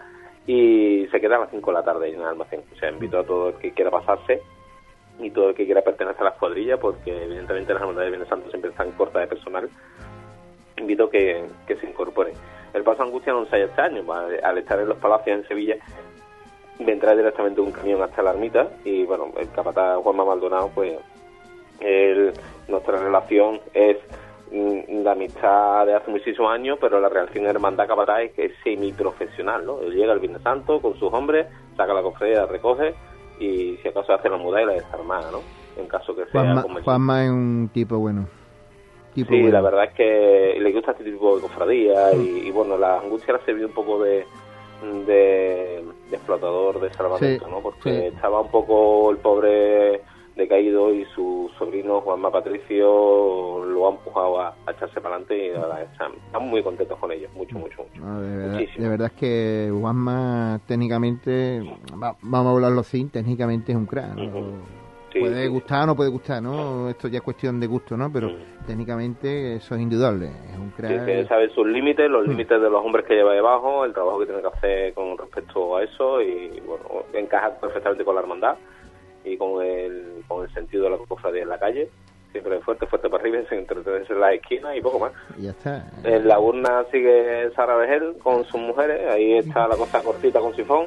[0.47, 2.63] y se queda a las 5 de la tarde en el almacén.
[2.75, 4.41] O sea, invito a todo el que quiera pasarse
[5.21, 8.29] y todo el que quiera pertenecer a la cuadrilla, porque evidentemente las hermandades de Bienes
[8.31, 9.69] Santos siempre están cortas de personal
[10.77, 12.33] invito que, que se incorpore.
[12.75, 15.77] El Paso Angustia no ensaya este año, al estar en los palacios en Sevilla,
[16.81, 20.99] vendrá directamente un camión hasta la ermita y bueno, el capataz Juanma Maldonado, pues
[22.69, 23.99] nuestra relación es
[24.51, 28.53] mm, la amistad de hace muchísimos años, pero la relación hermandad capataz es que es
[28.65, 29.81] semi-profesional, ¿no?
[29.81, 32.95] Él llega el Viernes Santo con sus hombres, saca la cofradía, la recoge
[33.39, 35.43] y si acaso hace la muda y la desarmada, ¿no?
[35.77, 38.27] En caso que sea Juanma es un tipo bueno
[39.15, 43.35] sí, la verdad es que le gusta este tipo de cofradía y, bueno, la angustia
[43.35, 44.27] ha servido un poco de,
[45.07, 47.61] de, explotador, de salvamento, ¿no?
[47.61, 50.01] Porque estaba un poco el pobre
[50.37, 56.49] decaído y su sobrino Juanma Patricio lo ha empujado a, echarse para adelante y están,
[56.49, 58.21] muy contentos con ellos, mucho, mucho, mucho.
[58.21, 61.63] de, verdad, es que Juanma técnicamente,
[62.23, 64.19] vamos a hablarlo así, técnicamente es un crack.
[65.21, 66.89] Puede gustar o no puede gustar, ¿no?
[66.89, 68.13] Esto ya es cuestión de gusto, ¿no?
[68.13, 68.31] Pero
[68.67, 70.27] técnicamente eso es indudable.
[70.27, 71.05] Es un crack.
[71.05, 72.31] que sabe sus límites, los mm.
[72.31, 75.77] límites de los hombres que lleva debajo, el trabajo que tiene que hacer con respecto
[75.77, 78.57] a eso y, bueno, encaja perfectamente con la hermandad
[79.25, 81.89] y con el, con el sentido de la cofradía en la calle.
[82.33, 85.13] Siempre fuerte, fuerte para arriba, sin entretenerse en la esquina y poco más.
[85.39, 85.87] Y ya está.
[86.03, 90.55] En la urna sigue Sara Vejel con sus mujeres, ahí está la cosa cortita con
[90.55, 90.87] sifón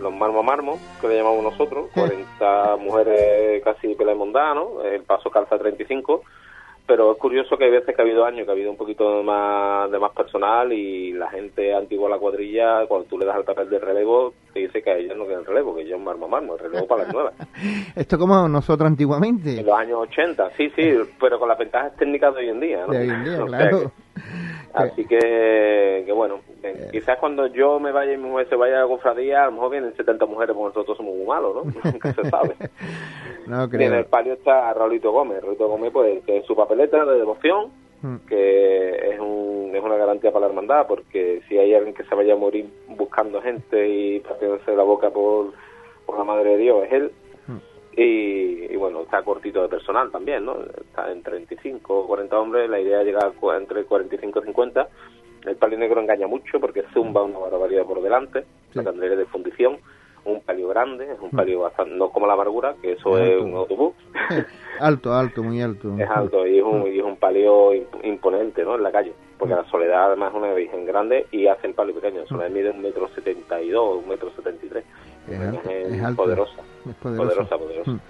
[0.00, 4.82] los marmo marmo, que le llamamos nosotros, 40 mujeres casi pela ¿no?
[4.82, 6.22] el paso calza 35,
[6.86, 9.22] pero es curioso que hay veces que ha habido años que ha habido un poquito
[9.22, 13.36] más, de más personal y la gente antigua a la cuadrilla, cuando tú le das
[13.36, 15.94] el papel de relevo, te dice que a ella no queda el relevo, que ella
[15.94, 17.34] es un marmo marmo, el relevo para las nuevas.
[17.94, 19.60] Esto como nosotros antiguamente.
[19.60, 22.84] En los años 80, sí, sí, pero con las ventajas técnicas de hoy en día,
[22.84, 22.92] ¿no?
[22.92, 23.92] De hoy en día, claro.
[24.74, 28.78] Así que, que bueno, eh, quizás cuando yo me vaya y mi mujer se vaya
[28.78, 31.64] a la cofradía, a lo mejor vienen 70 mujeres porque nosotros somos muy malos, ¿no?
[31.90, 32.54] Nunca se sabe.
[33.46, 33.88] no creo.
[33.88, 35.42] en el palio está Raulito Gómez.
[35.42, 37.70] Raulito Gómez, pues, que es su papeleta de devoción,
[38.02, 38.16] hmm.
[38.28, 42.14] que es, un, es una garantía para la hermandad, porque si hay alguien que se
[42.14, 45.52] vaya a morir buscando gente y partiéndose la boca por,
[46.06, 47.12] por la madre de Dios, es él.
[47.92, 48.00] Hmm.
[48.00, 50.56] Y, bueno, está cortito de personal también, ¿no?
[50.62, 54.88] Está en 35 o 40 hombres, la idea es llegar entre 45 y 50
[55.46, 59.78] el palio negro engaña mucho porque zumba una barbaridad por delante, la candelería de fundición,
[60.24, 61.36] un palio grande, es un mm.
[61.36, 63.94] palio bastante, no como la amargura, que eso es un autobús.
[64.80, 65.96] alto, alto, muy alto.
[65.98, 66.86] Es alto y es un, mm.
[66.88, 67.72] y es un palio
[68.02, 68.76] imponente, ¿no?
[68.76, 71.94] En la calle, porque la soledad además es una virgen grande y hace el palio
[71.94, 72.54] pequeño, soledad mm.
[72.54, 74.84] mide un metro setenta y dos, un metro setenta y tres.
[75.30, 76.62] Es, poderosa,
[77.00, 78.00] poderosa, poderosa.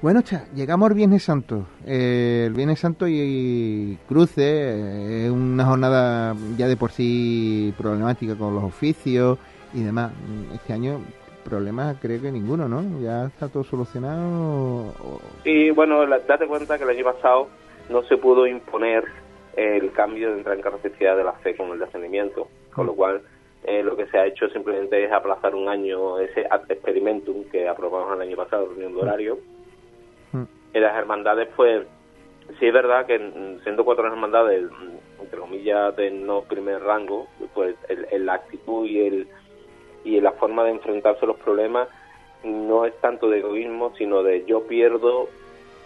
[0.00, 1.66] Bueno, cha, llegamos al Viernes Santo.
[1.86, 8.36] Eh, el Viernes Santo y, cruce eh, es una jornada ya de por sí problemática
[8.36, 9.38] con los oficios
[9.72, 10.12] y demás.
[10.52, 11.00] Este año
[11.44, 12.82] problemas creo que ninguno, ¿no?
[13.00, 14.92] Ya está todo solucionado.
[15.42, 17.48] Sí, bueno, date cuenta que el año pasado
[17.88, 19.04] no se pudo imponer
[19.56, 22.96] el cambio de entrar en capacidad de la fe con el descendimiento, con lo mm.
[22.96, 23.22] cual
[23.64, 28.14] eh, lo que se ha hecho simplemente es aplazar un año ese experimentum que aprobamos
[28.14, 29.38] el año pasado, reunión de horario,
[30.32, 31.86] en las hermandades, pues
[32.58, 33.16] sí es verdad que
[33.62, 34.64] siendo cuatro hermandades,
[35.20, 39.28] entre comillas, de no primer rango, pues el, la actitud y, el,
[40.04, 41.88] y la forma de enfrentarse a los problemas
[42.42, 45.28] no es tanto de egoísmo, sino de yo pierdo,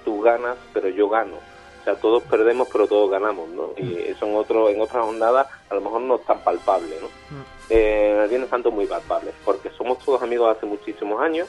[0.04, 1.36] tú ganas, pero yo gano.
[1.81, 3.70] O sea, todos perdemos, pero todos ganamos, ¿no?
[3.76, 3.99] Y mm.
[4.07, 7.07] eso en, otro, en otras jornadas a lo mejor no es tan palpable, ¿no?
[7.07, 7.45] Mm.
[7.70, 11.49] Eh, Viernes Santo muy palpable, porque somos todos amigos hace muchísimos años,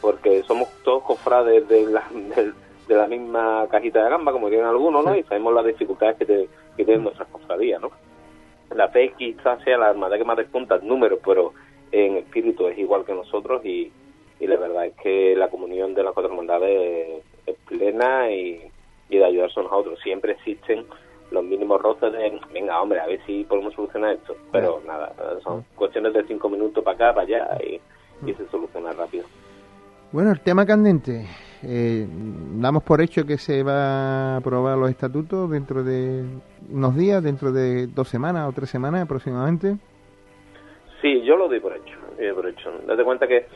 [0.00, 5.04] porque somos todos cofrades de la, de, la misma cajita de gamba, como tienen algunos,
[5.04, 5.16] ¿no?
[5.16, 7.90] Y sabemos las dificultades que, que tienen nuestras cofradías, ¿no?
[8.74, 11.52] La fe quizás sea la hermandad que más despunta en número, pero
[11.92, 13.92] en espíritu es igual que nosotros y,
[14.40, 18.60] y la verdad es que la comunión de las cuatro hermandades es, plena y,
[19.14, 19.98] y, de ayudarse unos a otros.
[20.00, 20.86] Siempre existen
[21.30, 24.36] los mínimos roces de, venga, hombre, a ver si podemos solucionar esto.
[24.52, 25.12] Pero nada,
[25.42, 27.80] son cuestiones de cinco minutos para acá, para allá y,
[28.28, 29.24] y se soluciona rápido.
[30.12, 31.26] Bueno, el tema candente.
[31.66, 32.06] Eh,
[32.56, 36.24] damos por hecho que se va a aprobar los estatutos dentro de
[36.70, 39.76] unos días, dentro de dos semanas o tres semanas aproximadamente.
[41.00, 41.98] Sí, yo lo doy por hecho.
[42.34, 42.70] por hecho.
[42.86, 43.46] Date cuenta que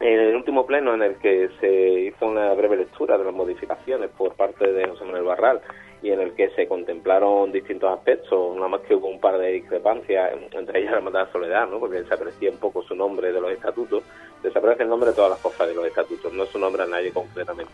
[0.00, 1.70] en el último pleno en el que se
[2.00, 5.60] hizo una breve lectura de las modificaciones por parte de José Manuel Barral
[6.02, 9.52] y en el que se contemplaron distintos aspectos, nada más que hubo un par de
[9.52, 11.80] discrepancias, entre ellas la Hermandad de Soledad, ¿no?
[11.80, 14.04] porque desaparecía un poco su nombre de los estatutos,
[14.42, 17.12] desaparece el nombre de todas las cosas de los estatutos, no su nombre a nadie
[17.12, 17.72] concretamente.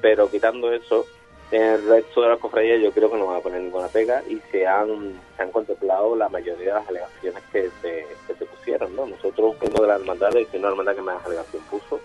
[0.00, 1.06] Pero quitando eso,
[1.50, 4.40] el resto de las cofradías yo creo que no van a poner ninguna pega y
[4.50, 8.94] se han, se han contemplado la mayoría de las alegaciones que se, que se pusieron.
[8.96, 9.06] ¿no?
[9.06, 12.00] Nosotros, uno de las hermandades, y una hermandad que más alegación puso,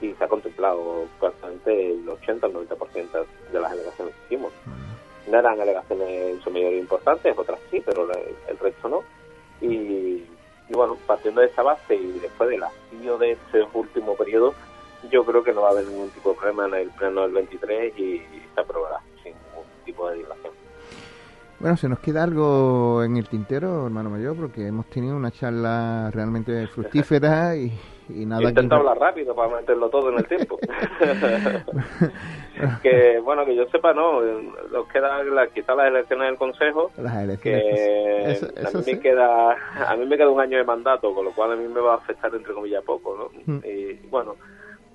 [0.00, 4.52] y se ha contemplado prácticamente el 80 o 90% de las alegaciones que hicimos.
[5.26, 8.08] No eran alegaciones en su mayoría importantes, otras sí, pero
[8.48, 9.02] el resto no.
[9.60, 10.24] Y,
[10.70, 14.54] bueno, partiendo de esa base y después del hastío de ese último periodo,
[15.10, 17.32] yo creo que no va a haber ningún tipo de problema en el pleno del
[17.32, 18.22] 23 y
[18.54, 20.52] se aprobará sin ningún tipo de dilación.
[21.60, 26.08] Bueno, se nos queda algo en el tintero, hermano mayor, porque hemos tenido una charla
[26.12, 27.72] realmente fructífera y,
[28.10, 28.48] y nada.
[28.48, 30.56] Intento hablar rápido para meterlo todo en el tiempo.
[32.82, 36.92] que bueno, que yo sepa, no, nos queda la, quizás las elecciones del Consejo.
[36.96, 38.40] Las elecciones.
[38.40, 39.56] Que a mí me queda,
[39.88, 41.94] a mí me queda un año de mandato, con lo cual a mí me va
[41.94, 43.30] a afectar entre comillas poco, ¿no?
[43.52, 43.64] Mm.
[43.64, 44.36] Y bueno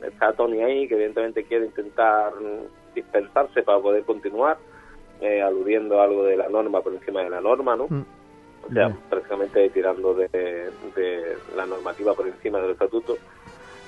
[0.07, 2.33] está Tony ahí, que evidentemente quiere intentar
[2.93, 4.57] dispensarse para poder continuar,
[5.21, 7.87] eh, aludiendo a algo de la norma por encima de la norma, ¿no?
[7.89, 8.05] Mm.
[8.69, 13.17] O sea, prácticamente tirando de, de, la normativa por encima del estatuto.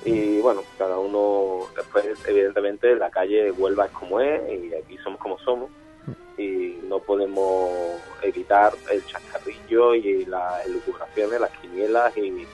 [0.04, 5.20] Y bueno, cada uno, después, evidentemente, la calle Huelva es como es y aquí somos
[5.20, 5.70] como somos.
[6.06, 6.42] Mm.
[6.42, 7.72] Y no podemos
[8.22, 12.46] evitar el chascarrillo y las elucubraciones, las quinielas y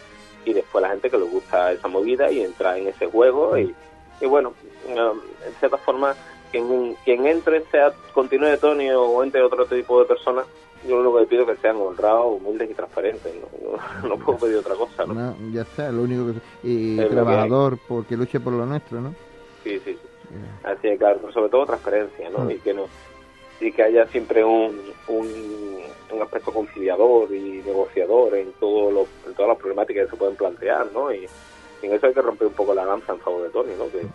[0.46, 3.74] y después la gente que le gusta esa movida y entra en ese juego y,
[4.20, 4.54] y bueno,
[4.88, 6.16] um, en cierta forma
[6.52, 10.46] quien, quien entre sea continúe Tony o entre otro tipo de personas
[10.88, 13.34] yo lo que pido es que sean honrados, humildes y transparentes.
[14.04, 15.06] No, no, puedo pedir otra cosa.
[15.06, 15.36] ¿no?
[15.52, 16.40] ya está, lo único que.
[16.64, 19.14] Y trabajador, porque luche por lo nuestro, ¿no?
[19.64, 19.94] Sí, sí.
[19.94, 20.00] sí.
[20.64, 22.46] Así es, claro, sobre todo transparencia, ¿no?
[22.46, 22.52] Mm.
[22.52, 22.88] Y que no
[23.62, 29.50] y que haya siempre un, un, aspecto conciliador y negociador en, todo lo, en todas
[29.50, 31.12] las problemáticas que se pueden plantear, ¿no?
[31.12, 31.28] Y,
[31.82, 33.90] en eso hay que romper un poco la lanza en favor de Tony, ¿no?
[33.90, 34.06] Que,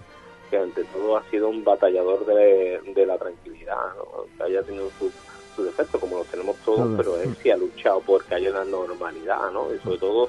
[0.50, 4.26] que ante todo ha sido un batallador de, de la tranquilidad, ¿no?
[4.36, 5.10] que haya tenido su,
[5.56, 8.64] su defecto, como lo tenemos todos, pero él sí ha luchado por que haya una
[8.64, 9.74] normalidad, ¿no?
[9.74, 10.28] Y sobre todo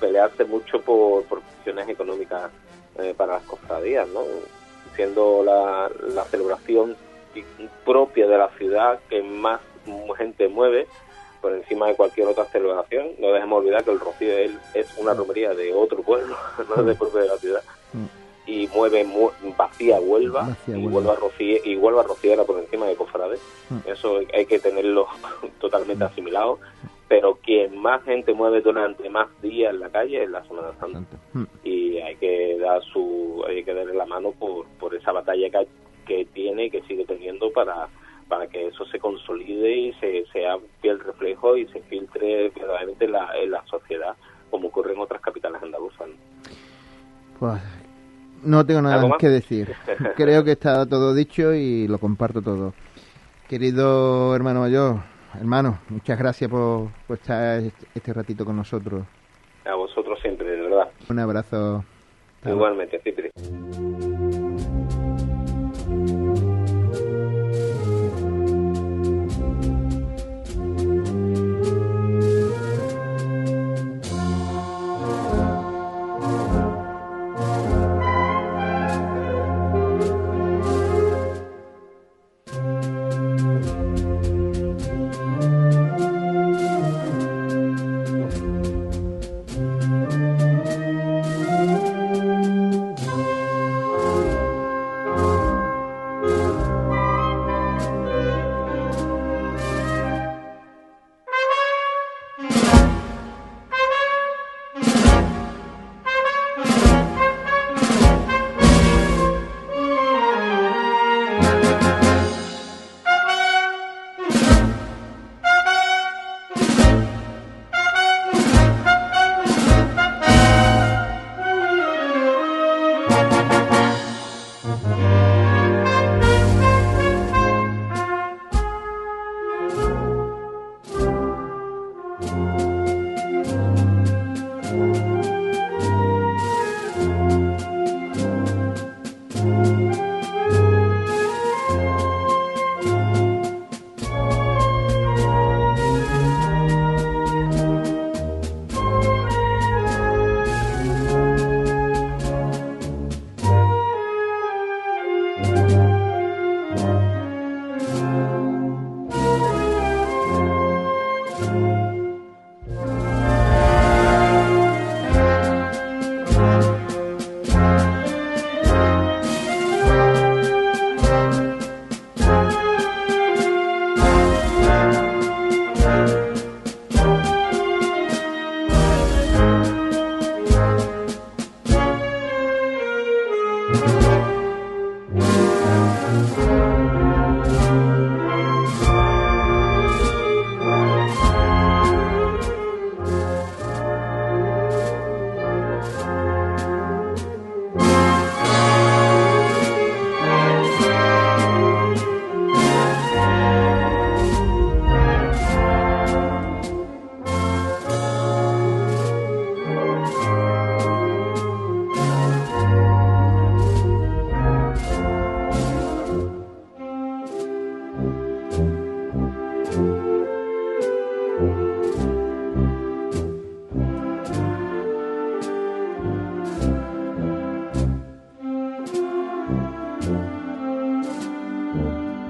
[0.00, 2.50] pelearse mucho por, por cuestiones económicas
[2.98, 4.22] eh, para las cofradías, ¿no?
[4.96, 6.96] Siendo la, la celebración
[7.84, 9.60] propia de la ciudad que más
[10.16, 10.86] gente mueve
[11.40, 13.08] por encima de cualquier otra celebración.
[13.18, 14.32] No dejemos olvidar que el Rocío
[14.72, 16.34] es una romería de otro pueblo,
[16.68, 17.62] no es de propio de la ciudad.
[17.92, 18.06] Mm.
[18.46, 19.06] Y mueve
[19.56, 23.40] vacía Huelva, y, Huelva Rocío, y Huelva Rociera por encima de Cofrades.
[23.68, 23.90] Mm.
[23.90, 25.06] Eso hay que tenerlo
[25.60, 26.58] totalmente asimilado.
[27.08, 31.16] Pero quien más gente mueve durante más días en la calle es la Semana Santa.
[31.34, 31.44] Mm.
[31.62, 35.56] Y hay que dar su hay que darle la mano por, por esa batalla que
[35.58, 35.68] hay
[36.04, 37.88] que tiene y que sigue teniendo para,
[38.28, 43.12] para que eso se consolide y se sea fiel reflejo y se filtre verdaderamente en
[43.12, 44.14] la, en la sociedad,
[44.50, 46.08] como ocurre en otras capitales andaluzas.
[47.38, 47.60] Pues
[48.42, 49.74] no tengo nada más que decir.
[50.16, 52.74] Creo que está todo dicho y lo comparto todo.
[53.48, 54.96] Querido hermano mayor,
[55.38, 59.04] hermano, muchas gracias por, estar este, este ratito con nosotros.
[59.64, 60.88] A vosotros siempre, de verdad.
[61.08, 61.84] Un abrazo.
[62.44, 63.00] Igualmente,
[66.06, 66.53] siempre.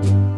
[0.05, 0.34] Bye.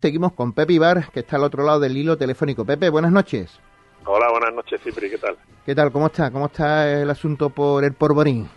[0.00, 2.64] Seguimos con Pepe Ibar, que está al otro lado del hilo telefónico.
[2.64, 3.60] Pepe, buenas noches.
[4.06, 5.36] Hola, buenas noches, Cipri, ¿qué tal?
[5.66, 5.92] ¿Qué tal?
[5.92, 6.30] ¿Cómo está?
[6.30, 8.48] ¿Cómo está el asunto por el Porborín?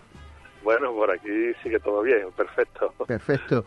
[0.63, 1.29] Bueno, por aquí
[1.61, 2.93] sigue todo bien, perfecto.
[3.05, 3.65] Perfecto.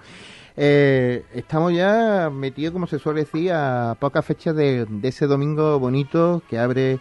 [0.57, 6.43] Eh, estamos ya metidos, como se suele decir, a pocas fechas de, ese domingo bonito
[6.49, 6.99] que abre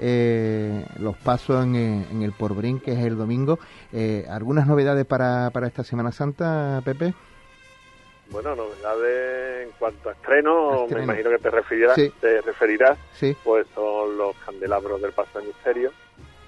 [0.00, 3.60] eh, los pasos en, en, el Porborín, que es el domingo.
[3.92, 7.14] Eh, ¿Algunas novedades para, para esta Semana Santa, Pepe?
[8.30, 12.98] Bueno, novedades en cuanto a estreno, me imagino que te referirás, te referirás
[13.44, 15.92] pues son los candelabros del Paso del Misterio,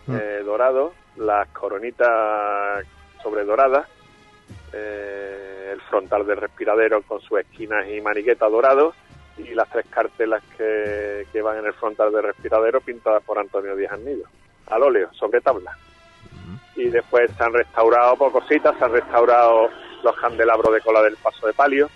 [0.07, 0.17] mm.
[0.17, 2.85] eh, dorados, las coronitas
[3.23, 3.87] sobre doradas,
[4.73, 8.95] eh, el frontal del respiradero con sus esquinas y maniquetas dorados
[9.37, 13.77] y las tres cartelas que, que van en el frontal del respiradero pintadas por Antonio
[13.77, 14.25] Díaz Arnido,
[14.67, 15.77] al óleo, sobre tabla.
[16.33, 16.81] Mm.
[16.81, 19.71] Y después se han restaurado por cositas, se han restaurado
[20.03, 21.91] los candelabros de cola del paso de palio,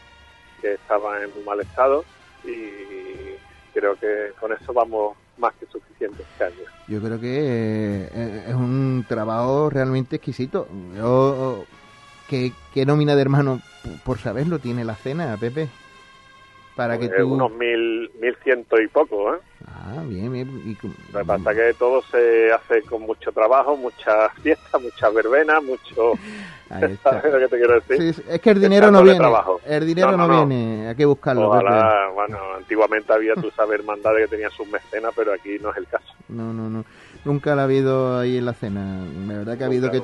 [0.61, 2.05] que estaban en muy mal estado,
[2.44, 3.36] y
[3.72, 6.64] creo que con eso vamos más que suficiente este año.
[6.88, 10.68] Yo creo que eh, es un trabajo realmente exquisito.
[10.96, 11.64] Yo,
[12.28, 13.61] ¿qué, qué nómina de hermano,
[14.05, 15.68] por saberlo, tiene la cena, Pepe?
[16.76, 17.34] Para que tú...
[17.34, 19.38] Unos mil, mil ciento y poco, ¿eh?
[19.66, 20.48] Ah, bien, bien.
[20.64, 20.76] Y...
[21.12, 25.62] Lo que pasa es que todo se hace con mucho trabajo, muchas fiestas, muchas verbenas,
[25.62, 26.12] mucho...
[27.02, 28.24] ¿Sabes lo que te quiero decir?
[28.28, 29.28] es que el dinero no viene.
[29.66, 31.48] El dinero no, viene, hay que buscarlo.
[31.48, 35.76] Ojalá, bueno, antiguamente había, tú sabes, hermandades que tenían sus mecenas, pero aquí no es
[35.76, 36.14] el caso.
[36.28, 36.86] No, no, no.
[37.26, 39.04] Nunca la ha habido ahí en la cena.
[39.26, 40.00] La verdad que ha habido que,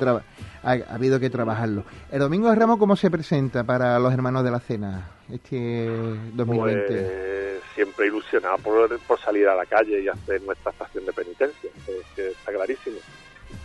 [0.63, 1.83] ha, ha, habido que trabajarlo.
[2.11, 5.85] El Domingo de Ramos, ¿cómo se presenta para los hermanos de la cena este
[6.33, 6.87] 2020?
[6.87, 7.39] Pues,
[7.79, 11.69] siempre ilusionado por, por salir a la calle y hacer nuestra estación de penitencia,
[12.13, 12.97] que, está clarísimo.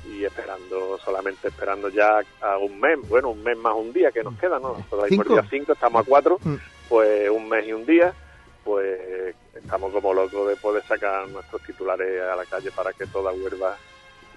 [0.09, 4.23] Y esperando, solamente esperando ya a un mes, bueno, un mes más un día que
[4.23, 4.77] nos queda, ¿no?
[4.89, 6.55] Todavía por día 5, estamos a 4, mm.
[6.89, 8.15] pues un mes y un día,
[8.63, 13.33] pues estamos como locos de poder sacar nuestros titulares a la calle para que toda
[13.33, 13.77] Huelva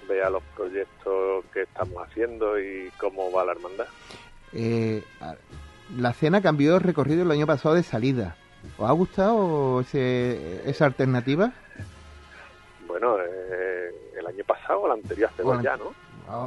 [0.08, 3.88] vea los proyectos que estamos haciendo y cómo va la hermandad.
[4.54, 5.04] Eh,
[5.98, 8.36] la cena cambió el recorrido el año pasado de salida.
[8.78, 11.52] ¿Os ha gustado ese, esa alternativa?
[12.88, 15.94] Bueno, eh, el año pasado o el anterior, hace dos ya, ¿no?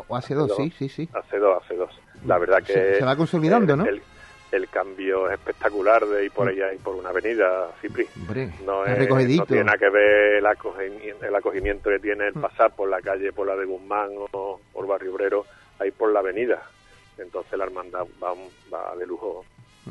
[0.09, 1.09] O hace, dos, sí, sí, sí.
[1.15, 1.91] Hace dos, hace dos.
[2.27, 2.97] La verdad que...
[2.97, 3.87] Se, va consolidando, ¿no?
[3.87, 4.03] el
[4.69, 6.49] cambio es espectacular de ir por mm.
[6.49, 8.07] allá y por una avenida, Cipri.
[8.65, 12.41] no, es, no tiene nada que ver el acogimiento, el acogimiento que tiene el mm.
[12.41, 15.47] pasar por la calle, por la de Guzmán o por Barrio Obrero,
[15.79, 16.63] ahí por la avenida.
[17.19, 19.45] Entonces la hermandad va, de lujo.
[19.87, 19.91] Mm.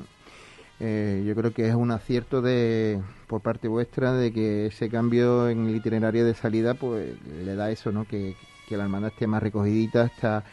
[0.81, 5.49] Eh, yo creo que es un acierto de por parte vuestra de que ese cambio
[5.49, 8.05] en el itinerario de salida pues le da eso, ¿no?
[8.05, 8.35] Que,
[8.67, 10.43] que la hermandad esté más recogidita, está,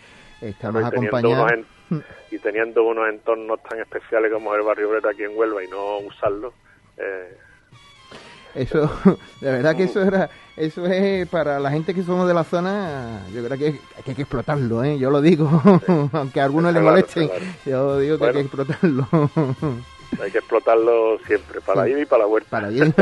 [0.41, 1.57] está más acompañada
[2.31, 5.99] y teniendo unos entornos tan especiales como el barrio Breta aquí en Huelva y no
[5.99, 6.53] usarlo.
[6.97, 7.37] Eh,
[8.55, 8.91] eso,
[9.41, 13.21] de verdad que eso era, eso es para la gente que somos de la zona,
[13.35, 14.99] yo creo que, hay que explotarlo, ¿eh?
[14.99, 15.49] yo lo digo,
[16.13, 17.31] aunque a algunos les molesten,
[17.67, 19.07] yo digo que hay que explotarlo.
[20.23, 22.49] hay que explotarlo siempre, para ir y para la huerta.
[22.49, 22.95] Para ir.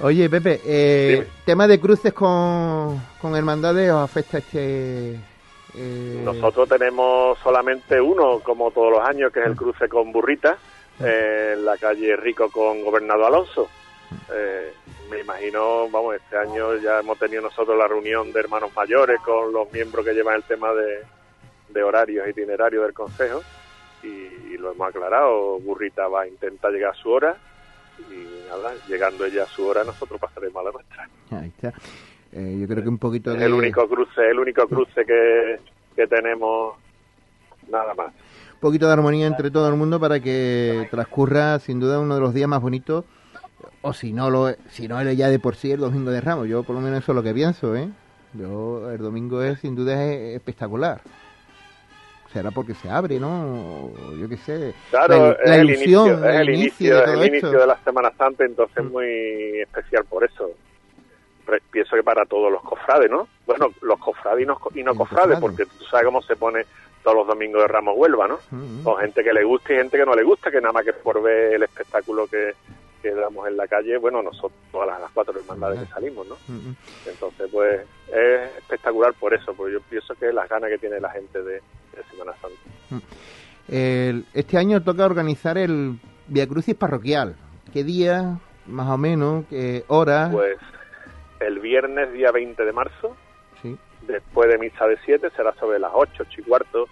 [0.00, 5.18] Oye, Pepe, eh, tema de cruces con, con hermandades, ¿os afecta este,
[5.74, 10.58] eh, Nosotros tenemos solamente uno, como todos los años, que es el cruce con Burrita,
[11.00, 13.68] eh, en la calle Rico con Gobernador Alonso.
[14.32, 14.72] Eh,
[15.10, 19.52] me imagino, vamos, este año ya hemos tenido nosotros la reunión de hermanos mayores con
[19.52, 21.02] los miembros que llevan el tema de,
[21.68, 23.42] de horarios e itinerarios del Consejo
[24.02, 25.60] y, lo hemos aclarado.
[25.60, 27.36] Burrita va a intentar llegar a su hora
[28.10, 31.08] y nada, llegando ella a su hora nosotros pasaremos a la nuestra.
[31.30, 31.72] Ahí está.
[32.32, 33.44] Eh, yo creo que un poquito de...
[33.44, 35.58] El único cruce, el único cruce que,
[35.96, 36.76] que tenemos,
[37.70, 38.08] nada más.
[38.08, 42.20] Un poquito de armonía entre todo el mundo para que transcurra sin duda uno de
[42.20, 43.04] los días más bonitos,
[43.82, 46.48] o si no lo si no ya de por sí el domingo de Ramos.
[46.48, 47.88] Yo por lo menos eso es lo que pienso, ¿eh?
[48.34, 51.00] Yo el domingo es sin duda es espectacular
[52.32, 53.90] será porque se abre, ¿no?
[54.18, 54.74] Yo qué sé.
[54.90, 58.88] Claro, la, es ilusión, el inicio, el inicio, de la Semana Santa, entonces mm.
[58.88, 60.50] muy especial por eso
[61.70, 63.28] pienso que para todos los cofrades, ¿no?
[63.46, 66.64] Bueno, los cofrades y no, y no cofrades, porque tú sabes cómo se pone
[67.02, 68.38] todos los domingos de Ramos Huelva, ¿no?
[68.82, 70.92] Con gente que le gusta y gente que no le gusta, que nada más que
[70.92, 72.54] por ver el espectáculo que,
[73.02, 76.36] que damos en la calle, bueno, nosotros, todas las, cuatro hermandades que salimos, ¿no?
[77.06, 81.10] Entonces, pues, es espectacular por eso, porque yo pienso que las ganas que tiene la
[81.10, 81.62] gente de,
[82.10, 83.06] Semana Santa.
[84.34, 87.34] este año toca organizar el Via Crucis parroquial.
[87.72, 89.44] ¿Qué día, más o menos?
[89.50, 90.28] ¿Qué hora?
[90.30, 90.58] Pues
[91.40, 93.16] el viernes día 20 de marzo,
[94.06, 96.88] después de misa de 7, será sobre las 8, 8 y cuarto,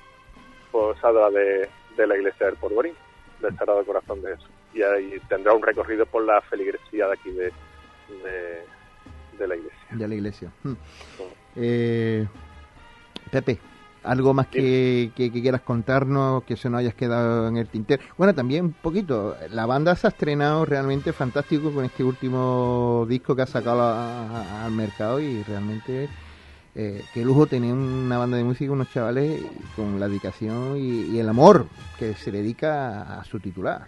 [0.71, 2.95] posada de, de la iglesia del Porborín,
[3.41, 4.51] del Sagrado Corazón de Jesús.
[4.75, 7.53] Y ahí tendrá un recorrido por la feligresía de aquí de,
[9.39, 9.87] de, la iglesia.
[9.91, 10.53] De la iglesia.
[10.63, 10.75] Hmm.
[11.57, 12.27] Eh,
[13.31, 13.59] Pepe,
[14.07, 18.03] algo más que, que, quieras contarnos, que se nos hayas quedado en el tintero.
[18.17, 23.35] Bueno, también un poquito, la banda se ha estrenado realmente fantástico con este último disco
[23.35, 26.09] que ha sacado al mercado y realmente
[26.79, 29.43] eh, qué lujo tener una banda de música, unos chavales
[29.75, 31.67] con la dedicación y, el amor
[31.99, 33.87] que se dedica a, su titular.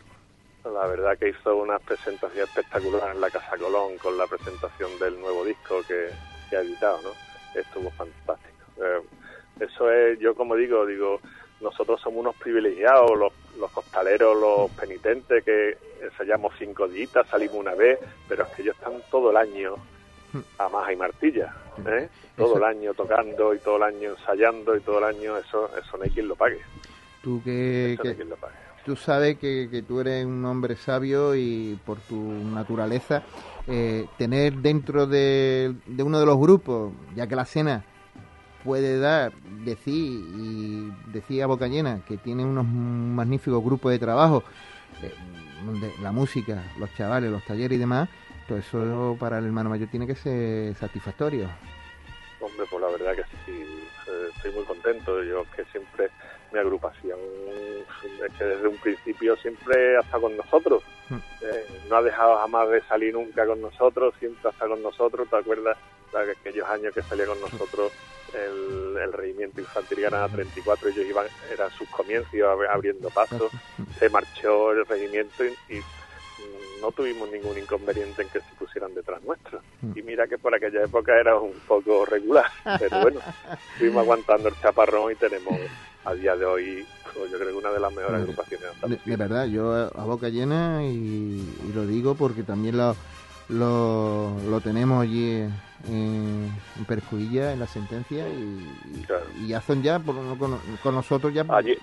[0.64, 5.20] La verdad que hizo una presentación espectacular en la Casa Colón con la presentación del
[5.20, 7.60] nuevo disco que, ha editado, ¿no?
[7.60, 8.64] Estuvo fantástico.
[8.78, 9.02] Eh,
[9.60, 11.20] eso es, yo como digo, digo,
[11.60, 17.74] nosotros somos unos privilegiados, los, los costaleros, los penitentes, que ensayamos cinco días, salimos una
[17.74, 17.98] vez,
[18.28, 19.74] pero es que ellos están todo el año
[20.58, 21.54] a maja y martilla,
[21.86, 22.08] ¿eh?
[22.36, 25.96] todo el año tocando y todo el año ensayando y todo el año, eso, eso
[25.96, 26.60] no hay quien lo pague.
[27.22, 27.98] Tú que,
[28.84, 33.22] tú sabes que, que, tú eres un hombre sabio y por tu naturaleza,
[33.66, 37.84] eh, tener dentro de, de uno de los grupos, ya que la cena
[38.68, 39.32] puede dar,
[39.64, 44.44] decir, y decía Boca Llena, que tiene unos magníficos grupos de trabajo,
[45.02, 45.10] eh,
[45.64, 48.10] donde la música, los chavales, los talleres y demás,
[48.46, 51.48] todo eso para el hermano mayor tiene que ser satisfactorio.
[52.42, 55.24] Hombre, pues la verdad que sí, eh, estoy muy contento.
[55.24, 56.10] Yo que siempre
[56.52, 57.18] mi agrupación
[58.24, 60.82] es que desde un principio siempre ha estado con nosotros.
[61.08, 61.16] Mm.
[61.42, 65.28] Eh, no ha dejado jamás de salir nunca con nosotros, siempre estado con nosotros.
[65.28, 65.76] ¿Te acuerdas
[66.12, 67.92] de aquellos años que salía con nosotros
[68.34, 70.88] el, el regimiento infantil Granada 34?
[70.88, 72.32] Ellos iban, eran sus comienzos,
[72.70, 73.50] abriendo pasos.
[73.98, 75.80] Se marchó el regimiento y,
[76.80, 79.60] no tuvimos ningún inconveniente en que se pusieran detrás nuestro.
[79.82, 79.98] Mm.
[79.98, 82.46] Y mira que por aquella época era un poco regular,
[82.78, 83.20] pero bueno,
[83.78, 85.58] fuimos aguantando el chaparrón y tenemos
[86.04, 88.68] a día de hoy, pues, yo creo que una de las mejores agrupaciones.
[89.04, 91.42] De, verdad, yo a boca llena y,
[91.74, 92.94] lo digo porque también lo,
[93.48, 95.44] lo, tenemos allí
[95.86, 96.50] en,
[96.86, 101.44] Perjuilla, en la sentencia, y, y hacen ya con, nosotros ya...
[101.48, 101.76] Allí,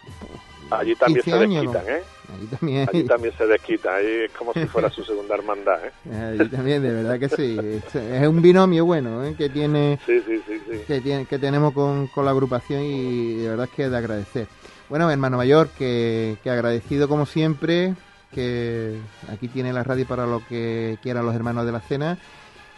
[0.70, 2.04] allí también se desquitan, ¿eh?
[2.34, 5.92] Allí también, allí también se desquitan, ahí es como si fuera su segunda hermandad, ¿eh?
[6.40, 7.58] Allí también, de verdad que sí.
[7.94, 9.36] Es un binomio bueno, ¿eh?
[9.38, 10.00] Que tiene...
[10.06, 13.98] Que, tiene, que tenemos con, con la agrupación y de verdad es que es de
[13.98, 14.48] agradecer.
[14.90, 17.96] Bueno, hermano mayor, que, que agradecido como siempre,
[18.32, 22.18] que aquí tiene la radio para lo que quieran los hermanos de la cena.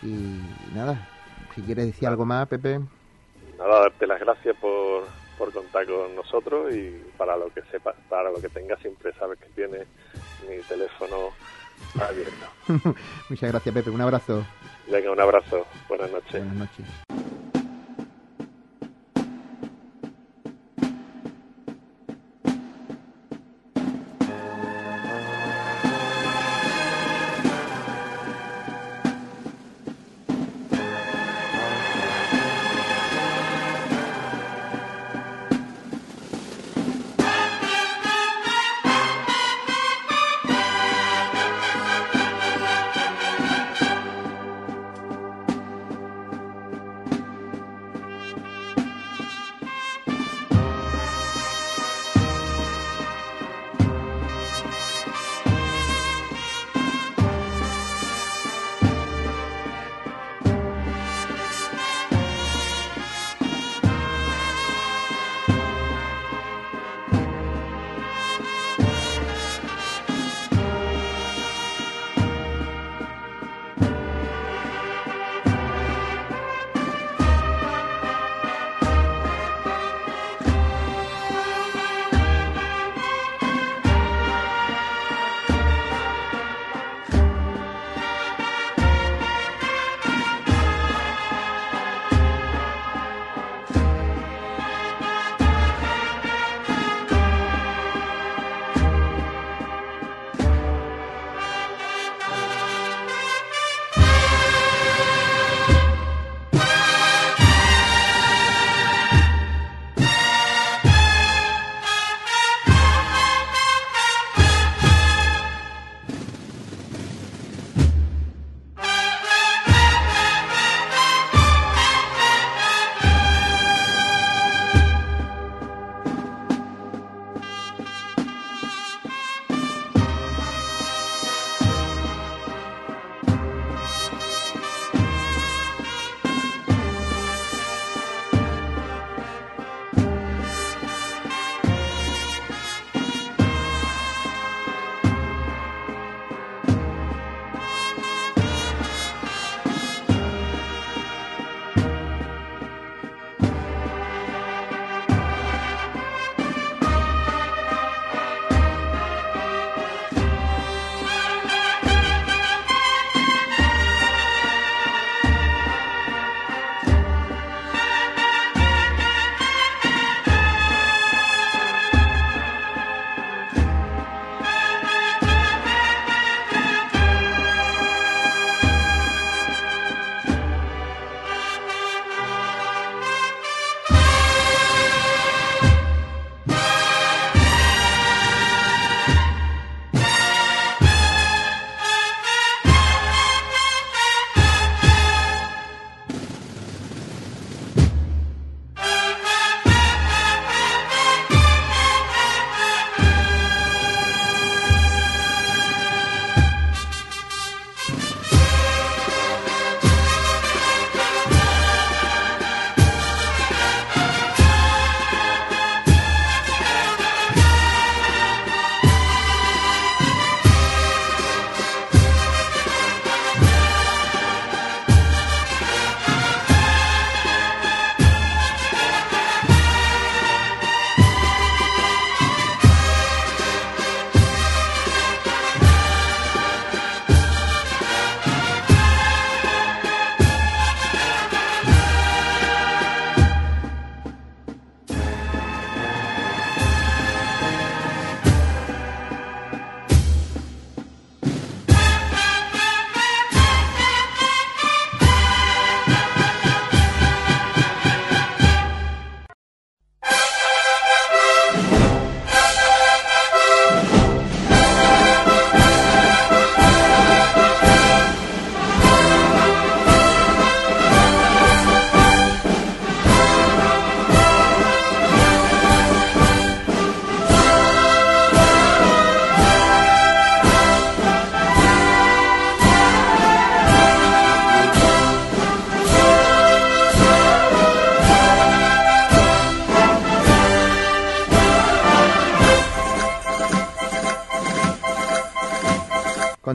[0.03, 0.41] Y
[0.75, 1.07] nada,
[1.55, 2.79] si quieres decir algo más, Pepe.
[3.57, 5.05] Nada, darte las gracias por,
[5.37, 9.39] por contar con nosotros y para lo que sepa, para lo que tenga siempre sabes
[9.39, 9.85] que tiene
[10.47, 11.31] mi teléfono
[11.99, 12.47] abierto.
[13.29, 13.89] Muchas gracias, Pepe.
[13.89, 14.45] Un abrazo.
[14.87, 15.65] Venga, un abrazo.
[15.89, 16.31] Buenas noches.
[16.31, 17.26] Buenas noches.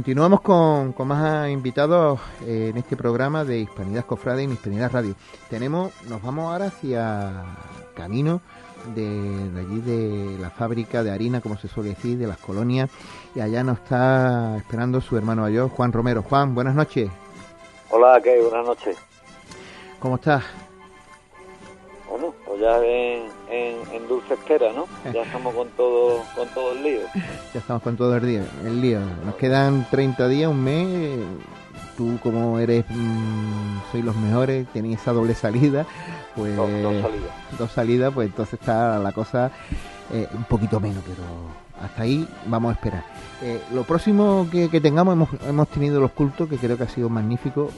[0.03, 5.15] Continuamos con, con más invitados eh, en este programa de Hispanidad Cofrade y Hispanidad Radio.
[5.49, 7.45] Tenemos, nos vamos ahora hacia
[7.95, 8.41] camino
[8.97, 12.91] de, allí de la fábrica de harina, como se suele decir, de las colonias,
[13.37, 16.23] y allá nos está esperando su hermano mayor, Juan Romero.
[16.23, 17.09] Juan, buenas noches.
[17.91, 18.43] Hola, ¿qué?
[18.43, 18.97] Buenas noches.
[20.01, 20.43] ¿Cómo estás?
[22.63, 24.87] Ya en, en, dulce espera, ¿no?
[25.13, 27.01] Ya estamos con todo, con todo el lío.
[27.53, 29.01] Ya estamos con todo el, día, el lío.
[29.25, 31.19] Nos quedan 30 días, un mes.
[31.97, 35.87] Tú como eres, mmm, soy los mejores, tenéis esa doble salida,
[36.37, 37.59] pues dos, salidas.
[37.59, 39.51] Dos salidas, pues entonces está la cosa
[40.13, 41.25] eh, un poquito menos, pero
[41.85, 43.05] hasta ahí vamos a esperar.
[43.43, 46.89] Eh, lo próximo que, que, tengamos, hemos, hemos tenido los cultos, que creo que ha
[46.89, 47.71] sido magnífico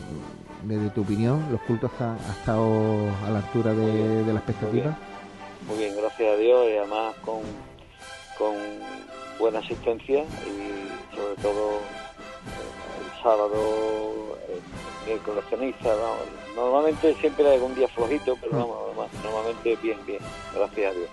[0.65, 4.97] desde tu opinión, los cultos han, estado a la altura de, la expectativa.
[5.69, 5.97] Muy bien.
[5.97, 7.41] gracias a Dios y además con,
[8.39, 8.55] con
[9.39, 15.95] buena asistencia y sobre todo eh, el sábado, el miércoles ceniza,
[16.55, 18.59] normalmente siempre hay algún día flojito, pero mm.
[18.59, 20.21] vamos, normalmente bien, bien,
[20.55, 21.11] gracias a Dios.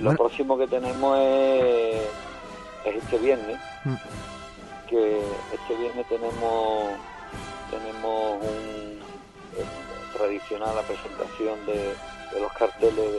[0.00, 2.02] Lo próximo que tenemos es,
[2.84, 3.94] este viernes, mm.
[4.88, 5.18] que
[5.54, 6.92] este viernes tenemos
[7.70, 8.98] tenemos un,
[10.16, 11.94] tradicional la presentación de,
[12.40, 13.12] los carteles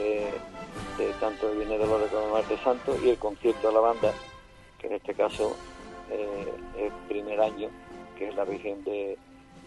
[0.96, 4.12] de, tanto el Viene de los de Marte Santo y el concierto de la banda,
[4.78, 5.56] que en este caso
[6.10, 7.68] eh, es primer año,
[8.16, 9.18] que es la Virgen de,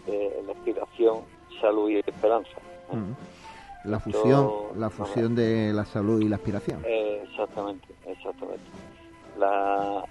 [0.08, 1.22] la Inspiración,
[1.60, 2.58] Salud y Esperanza.
[2.92, 3.90] Mm.
[3.90, 6.84] La fusión, la fusión de la salud y la aspiración.
[6.86, 8.64] exactamente, exactamente.
[9.40, 10.04] La,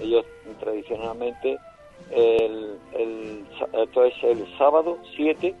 [0.00, 0.24] ellos
[0.60, 1.58] tradicionalmente
[2.10, 5.54] el, el, esto es el sábado 7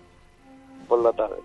[0.88, 1.36] por la tarde.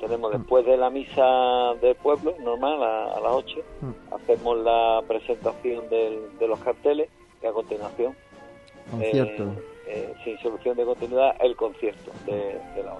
[0.00, 0.36] Tenemos mm.
[0.38, 4.14] después de la misa del pueblo, normal, a, las 8, mm.
[4.14, 7.08] hacemos la presentación de los carteles
[7.42, 8.14] y a continuación,
[8.90, 9.44] concierto.
[9.44, 12.96] Eh, eh, sin solución de continuidad, el concierto de, la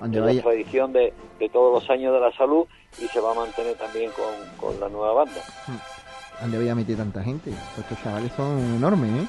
[0.00, 0.20] banda.
[0.20, 2.66] la tradición de, de, todos los años de la salud
[2.98, 5.40] y se va a mantener también con, con la nueva banda.
[5.66, 6.42] Mm.
[6.42, 7.50] ¿Dónde voy a meter tanta gente?
[7.78, 9.26] Estos chavales son enormes, ¿eh?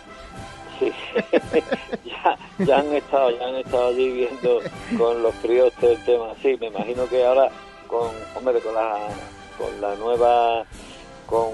[0.79, 0.91] Sí,
[2.05, 4.61] ya, ya, han estado, ya han estado allí viendo
[4.97, 6.33] con los críos el tema.
[6.41, 7.49] Sí, me imagino que ahora
[7.87, 8.97] con, hombre, con la,
[9.57, 10.65] con la nueva,
[11.25, 11.49] con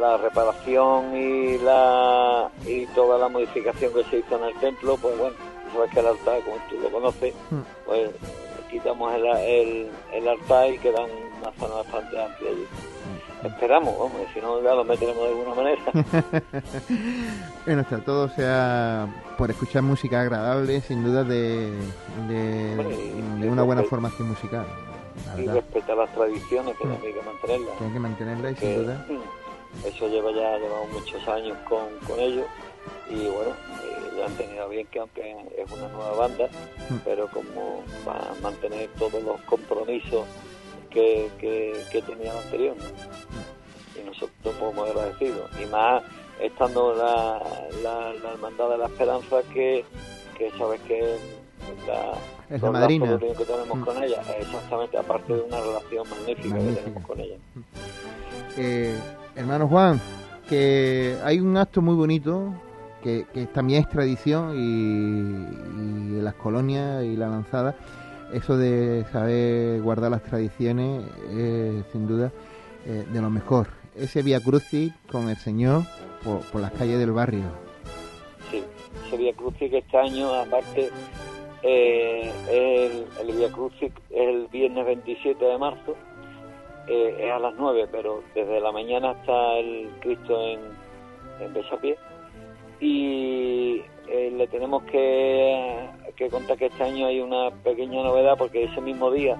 [0.00, 5.16] la reparación y la y toda la modificación que se hizo en el templo, pues
[5.16, 5.36] bueno,
[5.72, 7.60] sabes que el altar, como tú lo conoces, hmm.
[7.86, 8.10] pues
[8.70, 12.66] quitamos el, el, el altar y queda una zona bastante amplia allí.
[13.44, 15.82] Esperamos, vamos, si no ya lo meteremos de alguna manera.
[17.66, 19.06] bueno, está todo sea
[19.36, 21.72] por escuchar música agradable, sin duda de,
[22.28, 24.66] de, una buena formación musical.
[25.36, 26.92] Y respetar las tradiciones, que mm.
[26.92, 27.80] hay que mantenerlas.
[27.80, 29.06] hay que mantenerlas, y sin duda.
[29.08, 32.46] Mm, eso lleva ya, llevamos muchos años con, con ellos
[33.10, 36.48] y bueno, eh, ya han tenido bien que aunque es una nueva banda,
[36.90, 36.96] mm.
[37.04, 40.24] pero como va a mantener todos los compromisos
[40.96, 42.74] que, que, que tenía anterior.
[43.94, 45.50] Y nosotros podemos agradecidos.
[45.62, 46.02] Y más
[46.40, 47.42] estando la,
[47.82, 49.84] la, la, Hermandad de la Esperanza, que,
[50.38, 51.18] que sabes que
[51.86, 52.12] la,
[52.54, 57.06] es la madrina que tenemos con ella, exactamente, aparte de una relación magnífica, que tenemos
[57.06, 57.36] con ella.
[58.56, 58.98] Eh,
[59.34, 60.00] hermano Juan,
[60.48, 62.54] que hay un acto muy bonito
[63.02, 67.74] que, que también es tradición y, y las colonias y la lanzada
[68.32, 72.32] eso de saber guardar las tradiciones es sin duda
[72.86, 73.68] eh, de lo mejor.
[73.96, 75.82] Ese Via Crucis con el Señor
[76.22, 77.44] por, las calles del barrio.
[78.50, 78.62] Sí,
[79.06, 80.90] ese Via Crucis que este año, aparte,
[81.62, 85.96] eh, el, el Via Crucis es el viernes 27 de marzo,
[86.88, 90.60] eh, es a las 9, pero desde la mañana está el Cristo en,
[91.40, 91.96] en Besapié
[92.78, 98.80] y le tenemos que que contar que este año hay una pequeña novedad porque ese
[98.80, 99.36] mismo día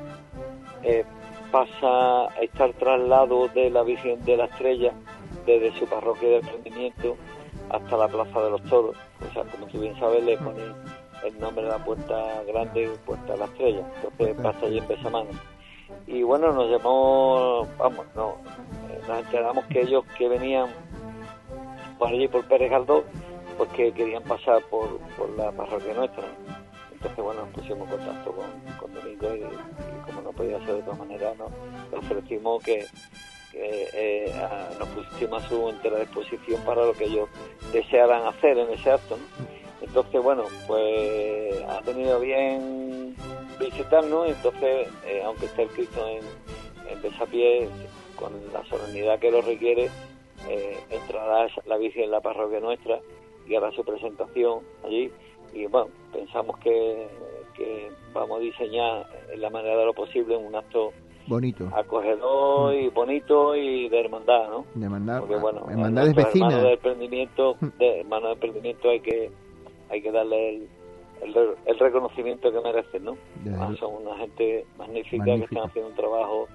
[0.83, 1.05] eh,
[1.51, 4.93] pasa a estar traslado de la Virgen de la Estrella
[5.47, 7.17] desde su parroquia de emprendimiento
[7.71, 8.97] hasta la Plaza de los Toros.
[9.29, 10.63] O sea, como tú bien sabes, le pone
[11.25, 13.83] el nombre de la puerta grande, puerta de la Estrella.
[13.97, 15.31] Entonces pasa allí en Besamano.
[16.07, 18.37] Y bueno, nos llamó, vamos, no,
[18.91, 20.69] eh, nos enteramos que ellos que venían
[21.99, 23.05] por allí por Pérez Galdós,
[23.57, 26.25] pues que querían pasar por, por la parroquia nuestra.
[27.07, 30.95] Entonces, bueno, nos pusimos en contacto con, Domingo y, como no podía ser de otra
[30.95, 31.53] manera, nos,
[31.93, 32.85] ofrecimos que,
[33.55, 34.35] eh,
[34.77, 37.29] nos pusimos a su entera disposición para lo que ellos
[37.73, 39.19] desearan hacer en ese acto.
[39.81, 43.15] Entonces, bueno, pues ha tenido bien
[43.61, 46.25] visitarnos, entonces, eh, aunque esté el Cristo en,
[46.89, 47.71] en
[48.17, 49.91] con la solemnidad que lo requiere,
[50.49, 52.99] eh, entrará la Virgen en la parroquia nuestra
[53.47, 55.13] y hará su presentación allí.
[55.53, 57.09] Y bueno, pensamos que,
[58.13, 60.93] vamos a diseñar en la manera de lo posible un acto
[61.27, 61.69] bonito.
[61.75, 65.21] acogedor y bonito y de hermandad no de hermandad.
[65.21, 69.31] Porque bueno hermandades vecinas de emprendimiento de hermanos de emprendimiento hay que
[69.91, 70.69] hay que darle el,
[71.67, 73.17] el, reconocimiento que merecen no
[73.77, 76.49] son una gente magnífica, que están haciendo un trabajo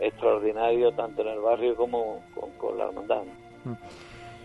[0.00, 2.22] extraordinario tanto en el barrio como
[2.58, 3.22] con, la hermandad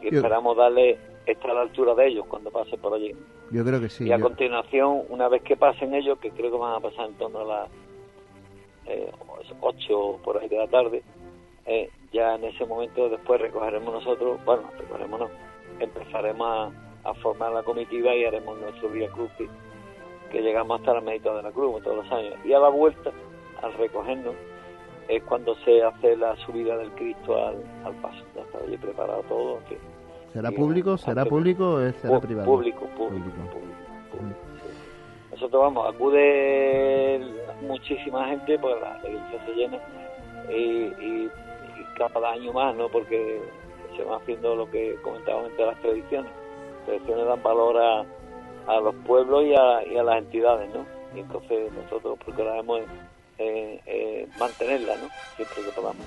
[0.02, 3.16] y esperamos darle estar a la altura de ellos cuando pase por allí.
[3.52, 4.08] Yo creo que sí.
[4.08, 7.16] Y a continuación, una vez que pasen ellos, que creo que van a pasar en
[7.16, 7.70] torno a las
[8.88, 9.12] eh,
[9.60, 11.04] 8 por ahí de la tarde,
[11.66, 15.30] eh, ya en ese momento después recogeremos nosotros, bueno, recogeremos no,
[15.80, 19.32] empezaremos a, formar la comitiva y haremos nuestro día cruz
[20.32, 22.36] que llegamos hasta la medita de la cruz todos los años.
[22.46, 23.12] Y a la vuelta,
[23.62, 24.36] al recogernos,
[25.08, 28.24] es cuando se hace la subida del Cristo al, al paso.
[28.36, 29.91] Ya está allí preparado todo, en fin
[30.34, 30.98] ¿Será público?
[30.98, 32.46] ¿Será público o será privado?
[32.46, 33.30] Público, público.
[35.32, 37.20] Nosotros vamos, acude
[37.62, 39.80] muchísima gente, pues la, iglesia se llena
[40.50, 41.30] y,
[41.98, 42.90] cada año más, ¿no?
[42.90, 43.42] Porque
[43.96, 46.32] se van haciendo lo que comentábamos entre las tradiciones.
[46.78, 47.78] Las tradiciones dan valor
[48.68, 50.86] a, los pueblos y a, y a, las entidades, ¿no?
[51.16, 52.82] Y entonces nosotros procuraremos
[53.38, 55.10] eh, eh, mantenerla, ¿no?
[55.36, 56.06] Siempre que podamos.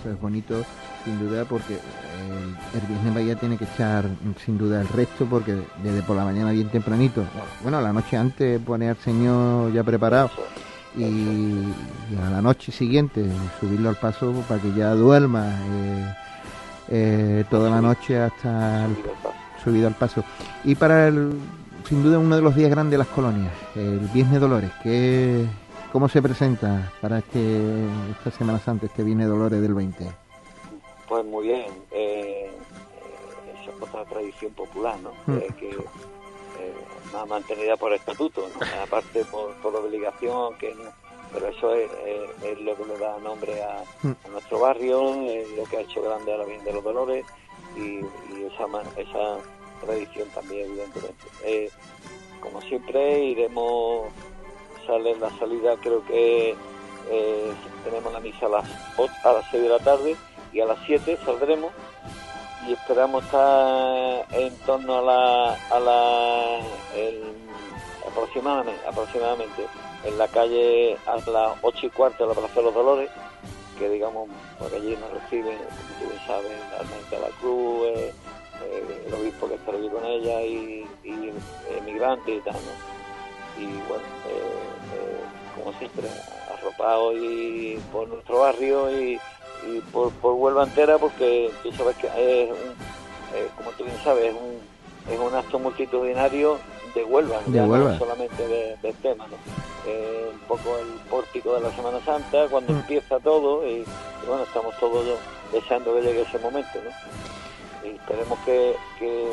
[0.00, 0.64] Eso es bonito,
[1.04, 4.06] sin duda, porque el, el Bahía tiene que echar,
[4.44, 7.22] sin duda, el resto, porque desde por la mañana bien tempranito,
[7.62, 10.30] bueno, la noche antes pone al Señor ya preparado
[10.96, 11.72] y,
[12.24, 13.24] a la noche siguiente
[13.60, 16.14] subirlo al paso para que ya duerma eh,
[16.88, 18.96] eh, toda la noche hasta el,
[19.62, 20.24] subido al paso.
[20.64, 21.32] Y para el,
[21.88, 25.44] sin duda, uno de los días grandes de las colonias, el Viernes Dolores, que
[25.94, 30.04] ¿Cómo se presenta para este, esta Semana Santa, este viene Dolores del 20?
[31.06, 31.66] Pues muy bien.
[31.92, 32.50] Eh,
[33.52, 35.12] es otra tradición popular, ¿no?
[35.26, 35.38] Mm.
[35.52, 36.74] que eh,
[37.12, 38.48] más mantenida por estatuto,
[38.82, 40.74] aparte por, por obligación, que
[41.32, 41.88] pero eso es,
[42.60, 44.32] lo que le da nombre a, mm.
[44.32, 47.24] nuestro barrio, es lo que ha hecho grande a la Bien de los Dolores
[47.76, 48.00] y,
[48.44, 48.66] esa,
[49.00, 49.38] esa
[49.80, 51.24] tradición también, evidentemente.
[51.44, 51.70] Eh,
[52.40, 54.08] como siempre, iremos
[54.86, 56.54] sale la salida, creo que
[57.10, 57.52] eh,
[57.84, 58.64] tenemos la misa a las,
[59.24, 60.16] a las 6 de la tarde
[60.52, 61.72] y a las 7 saldremos
[62.66, 66.58] y esperamos estar en torno a la, a la
[68.08, 69.66] aproximadamente, aproximadamente
[70.04, 73.10] en la calle a las 8 y cuarto de la Plaza de los Dolores,
[73.78, 74.28] que digamos,
[74.58, 78.12] por allí nos reciben, como ustedes saben, de la Cruz, eh,
[79.06, 81.32] el obispo que está allí con ella y, y
[81.76, 82.94] emigrantes y tal, ¿no?
[83.58, 84.63] y bueno, eh,
[85.64, 86.08] como siempre,
[86.52, 89.18] arropado y por nuestro barrio y,
[89.92, 92.56] por, por, Huelva entera, porque tú sabes que es un,
[93.34, 96.58] eh, como tú bien sabes, es un, es un acto multitudinario
[96.94, 99.36] de Huelva, no solamente de, del tema, ¿no?
[100.32, 102.76] un poco el pórtico de la Semana Santa, cuando mm.
[102.76, 103.84] empieza todo, y,
[104.26, 105.18] bueno, estamos todos
[105.52, 107.88] deseando que llegue ese momento, ¿no?
[107.88, 109.30] Y esperemos que, que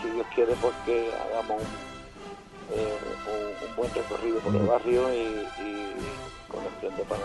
[0.00, 1.89] si Dios quiere, pues que hagamos un
[2.72, 2.98] eh,
[3.68, 5.46] un, buen recorrido por el barrio y,
[6.48, 7.20] con el para.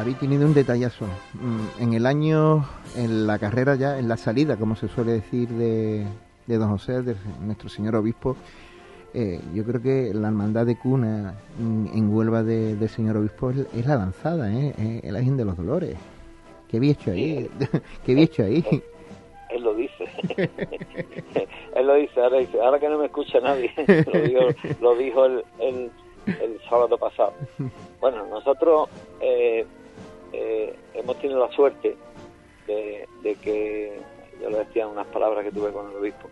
[0.00, 1.06] Habéis tenido un detallazo.
[1.34, 5.48] Mm, en el año, en la carrera ya, en la salida, como se suele decir,
[5.48, 6.06] de,
[6.46, 8.36] de Don José, de nuestro señor obispo,
[9.12, 13.86] eh, yo creo que la hermandad de cuna en Huelva del de señor obispo es,
[13.86, 15.00] la lanzada, ¿eh?
[15.02, 15.96] es la Virgen de los Dolores.
[16.68, 17.50] ¿Qué había hecho ahí?
[18.06, 18.64] ¿Qué había hecho ahí?
[19.52, 20.04] Él lo dice.
[21.74, 23.72] él lo dice ahora, que no me escucha nadie,
[24.80, 25.90] lo, dijo, el, el,
[26.68, 27.32] sábado pasado.
[28.00, 28.88] Bueno, nosotros
[29.20, 29.66] eh,
[30.32, 31.96] eh, hemos tenido la suerte
[32.66, 34.00] de, que,
[34.40, 36.28] yo lo decía unas palabras que tuve con el obispo,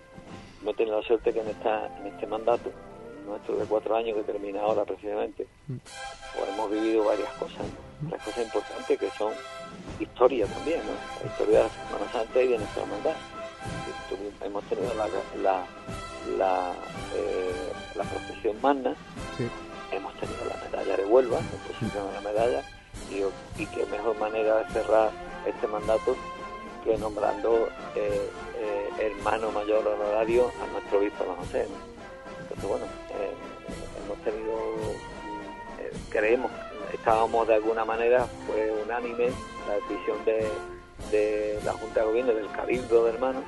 [0.63, 2.71] hemos tenido la suerte que en, esta, en este mandato,
[3.27, 7.67] nuestro de cuatro años que termina ahora precisamente, pues hemos vivido varias cosas,
[8.11, 9.33] las cosas importantes que son
[9.99, 10.93] historia también, ¿no?
[11.25, 13.17] La historia de la Semana Santa y de nuestra hermandad.
[14.41, 15.09] Hemos tenido la,
[15.43, 15.67] la,
[16.39, 16.73] la,
[17.15, 18.95] eh, la procesión magna,
[19.91, 22.63] hemos tenido la medalla de Huelva, de la medalla,
[23.11, 25.11] y, y qué mejor manera de cerrar
[25.45, 26.17] este mandato
[26.85, 31.67] que nombrando eh, eh, hermano mayor honorario a nuestro obispo Don José.
[32.43, 32.87] Entonces, bueno,
[34.05, 34.55] hemos tenido,
[36.11, 36.51] creemos,
[36.93, 39.31] estábamos de alguna manera, fue unánime
[39.67, 43.45] la decisión de, la Junta de Gobierno, del Cabildo de Hermanos,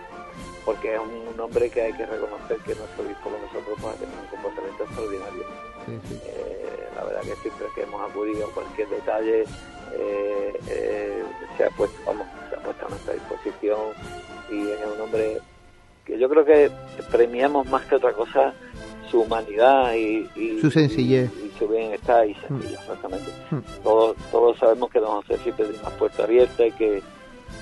[0.64, 3.98] porque es un, hombre que hay que reconocer que nuestro obispo con nosotros pues, ha
[3.98, 5.44] tenido un comportamiento extraordinario.
[5.88, 9.44] Eh, la verdad que siempre que hemos acudido a cualquier detalle
[9.92, 11.24] eh, eh,
[11.56, 13.80] se, ha puesto, vamos, se ha puesto a nuestra disposición
[14.50, 15.38] y es un hombre
[16.04, 16.70] que yo creo que
[17.10, 18.54] premiamos más que otra cosa
[19.10, 20.28] su humanidad y,
[20.60, 22.82] su sencillez y, su bienestar y sencillez, mm.
[22.82, 23.30] exactamente.
[23.50, 23.58] Mm.
[23.82, 27.02] Todos, todos sabemos que a hacer siempre una puerta abierta y que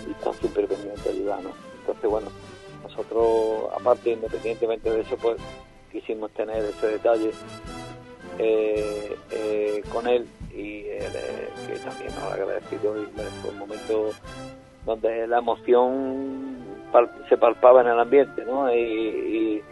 [0.07, 1.53] y está siempre pendiente de ayudarnos.
[1.81, 2.29] Entonces, bueno,
[2.83, 5.39] nosotros, aparte, independientemente de eso, pues
[5.93, 7.31] quisimos tener ese detalle
[8.39, 11.01] eh, eh, con él y eh,
[11.67, 13.07] que también nos ha agradecido y
[13.43, 14.11] fue un momento
[14.85, 16.59] donde la emoción
[17.29, 18.73] se palpaba en el ambiente, ¿no?
[18.75, 19.63] Y, y,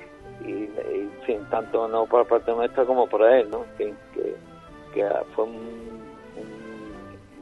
[0.44, 3.64] en fin, tanto no por parte nuestra como por él, ¿no?
[3.78, 3.94] Que,
[5.34, 5.86] fue un,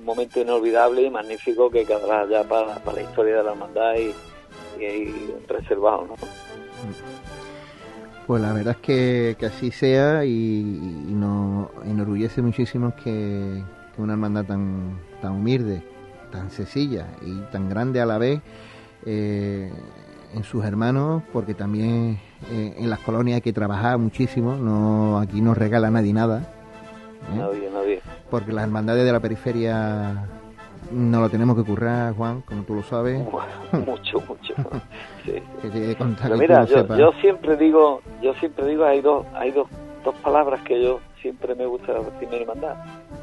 [0.05, 4.83] momento inolvidable y magnífico que quedará ya para, para la historia de la hermandad y,
[4.83, 6.15] y, reservado, ¿no?
[8.27, 10.63] Pues la verdad es que, que así sea y,
[11.11, 13.63] nos enorgullece muchísimo que,
[13.97, 15.83] una hermandad tan, tan humilde,
[16.33, 18.41] tan sencilla y tan grande a la vez
[19.07, 19.71] eh,
[20.35, 22.19] en sus hermanos, porque también
[22.51, 26.41] eh, en las colonias hay que trabajar muchísimo, no aquí no regala nadie nada.
[26.41, 27.37] ¿eh?
[27.37, 28.01] Nadie, nadie.
[28.31, 30.27] Porque las hermandades de la periferia
[30.91, 33.19] no lo tenemos que currar, Juan, como tú lo sabes.
[33.73, 34.55] mucho, mucho.
[36.37, 39.69] mira, yo, siempre digo, yo siempre digo, hay dos, hay dos,
[40.05, 42.77] dos palabras que yo siempre me gusta decir mi hermandad,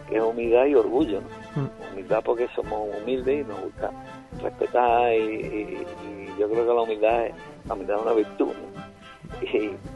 [0.10, 1.22] que es humildad y orgullo.
[1.56, 1.93] Mm.
[1.93, 3.91] Humildad porque somos humildes y nos gusta
[4.41, 5.85] respetar y,
[6.39, 7.34] yo creo que la humildad es,
[7.68, 8.48] la humildad es una virtud.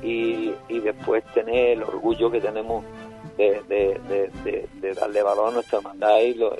[0.01, 2.83] Y, y, después tener el orgullo que tenemos
[3.37, 6.53] de, de, darle valor a nuestra hermandad y los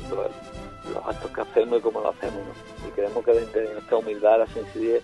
[1.05, 2.41] actos que hacemos y cómo lo hacemos.
[2.87, 5.03] Y creemos que de nuestra humildad, la sencillez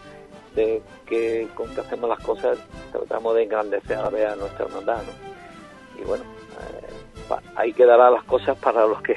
[0.55, 2.57] de que con que hacemos las cosas
[2.91, 5.01] tratamos de engrandecer a a nuestra hermandad.
[5.99, 9.15] Y bueno, eh, ahí quedarán las cosas para los que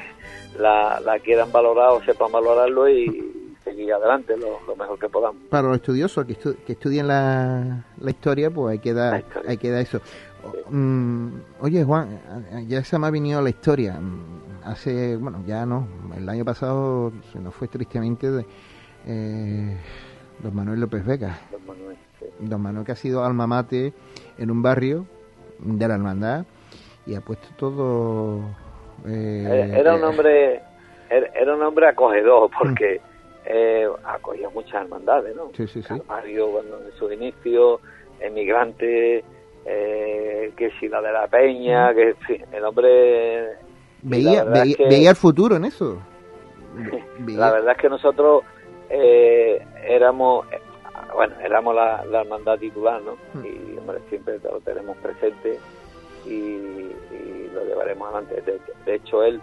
[0.57, 3.34] la, la quieran valorar o sepan valorarlo y
[3.65, 5.41] seguir adelante lo, mejor que podamos.
[5.49, 9.69] Para los estudiosos que, que estudien la, la, historia, pues hay que dar, hay que
[9.71, 9.99] dar eso.
[10.69, 11.29] Mm,
[11.59, 12.19] oye, Juan,
[12.67, 13.99] ya se me ha venido la historia.
[13.99, 18.45] Mm, hace, bueno, ya no, el año pasado se nos fue tristemente de,
[19.07, 19.77] eh,
[20.39, 21.39] don Manuel López Vega.
[21.51, 21.97] Don Manuel,
[22.39, 23.93] Don Manuel que ha sido alma mate
[24.37, 25.05] en un barrio
[25.59, 26.45] de la hermandad
[27.05, 28.41] y ha puesto todo...
[29.07, 30.61] Eh, era un eh, hombre
[31.09, 32.99] era un hombre acogedor porque
[33.45, 35.51] eh, acogía muchas hermandades, ¿no?
[35.55, 35.93] Sí, sí, sí.
[36.05, 37.79] cuando en su inicio,
[38.19, 39.23] emigrante,
[39.65, 42.15] eh, que si la de la Peña, que
[42.51, 43.57] el hombre...
[44.01, 45.99] Veía, veía, el futuro en eso.
[47.27, 48.43] La verdad es que nosotros
[48.89, 50.45] eh, éramos,
[51.15, 53.13] bueno, éramos la, hermandad titular, ¿no?
[53.33, 53.45] Hmm.
[53.45, 55.59] Y hombre, siempre lo tenemos presente
[56.25, 56.91] y,
[57.53, 58.59] lo llevaremos adelante.
[58.85, 59.41] De, hecho, él,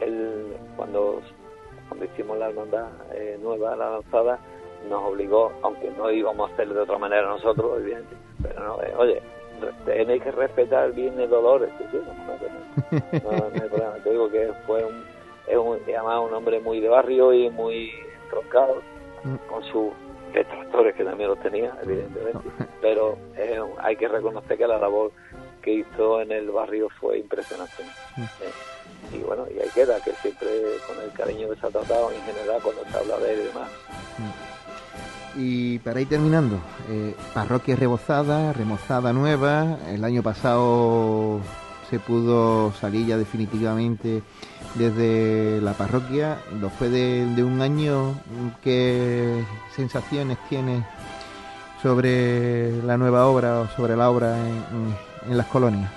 [0.00, 1.22] él cuando
[1.92, 4.38] cuando hicimos la hermandad eh, nueva, la lanzada,
[4.88, 8.94] nos obligó, aunque no íbamos a hacerlo de otra manera nosotros, evidente, pero no, eh,
[8.96, 9.22] oye,
[9.84, 11.84] tenéis que respetar bien el dolor, este,
[13.22, 15.04] no, no, hay problema, te digo que fue un,
[15.46, 17.92] es un, además un hombre muy de barrio y muy
[18.24, 18.76] entroncado,
[19.24, 19.34] mm.
[19.50, 19.92] con sus
[20.32, 22.48] detractores que también los tenía, evidentemente,
[22.80, 25.12] pero eh, hay que reconocer que la labor
[25.60, 27.82] que hizo en el barrio fue impresionante.
[28.16, 28.22] Mm
[29.12, 30.48] y bueno, y ahí queda, que siempre
[30.86, 33.46] con el cariño que se ha tratado en general cuando se habla de él y
[33.48, 33.68] demás.
[35.34, 36.56] Y para ir terminando,
[36.90, 41.40] eh, parroquia rebozada, remozada nueva, el año pasado
[41.88, 44.22] se pudo salir ya definitivamente
[44.74, 48.14] desde la parroquia, después de, de un año,
[48.62, 49.44] ¿qué
[49.74, 50.84] sensaciones tienes
[51.82, 54.96] sobre la nueva obra o sobre la obra en,
[55.30, 55.90] en las colonias?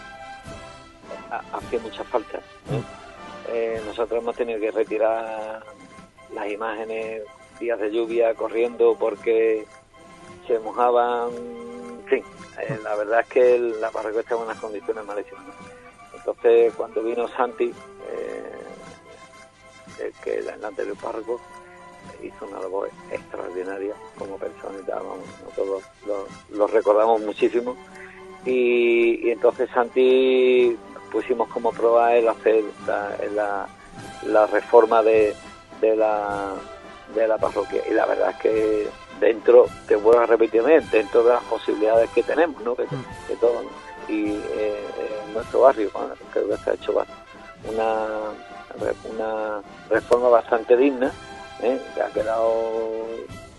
[1.54, 2.38] Hacía mucha falta
[2.72, 2.82] eh,
[3.86, 5.64] nosotros hemos tenido que retirar
[6.34, 7.24] las imágenes
[7.60, 9.66] días de lluvia corriendo porque
[10.48, 11.30] se mojaban.
[12.10, 15.44] En eh, la verdad es que la parroquia estaba en unas condiciones malísimas.
[16.16, 18.56] Entonces, cuando vino Santi, eh,
[20.24, 21.42] que el anterior párroco,
[22.22, 25.84] hizo una labor extraordinaria como persona y nosotros
[26.50, 27.76] lo, recordamos muchísimo.
[28.46, 30.78] Y, y, entonces Santi
[31.12, 32.64] pusimos como prueba el hacer
[33.34, 33.68] la,
[34.26, 35.36] la, reforma de,
[35.82, 36.54] de, la,
[37.14, 37.82] de la parroquia.
[37.90, 38.88] Y la verdad es que
[39.20, 42.76] dentro, te vuelvo a repetir, dentro de las posibilidades que tenemos, ¿no?
[42.76, 43.38] que, mm.
[43.40, 43.64] todo,
[44.08, 44.84] y eh,
[45.28, 45.90] en nuestro barrio,
[46.32, 46.94] creo que se ha hecho
[47.72, 48.08] una,
[49.14, 51.12] una reforma bastante digna,
[51.62, 51.82] ¿eh?
[51.94, 53.06] que ha quedado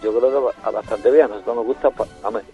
[0.03, 1.25] yo creo que bastante bien.
[1.25, 1.91] A nosotros nos gusta,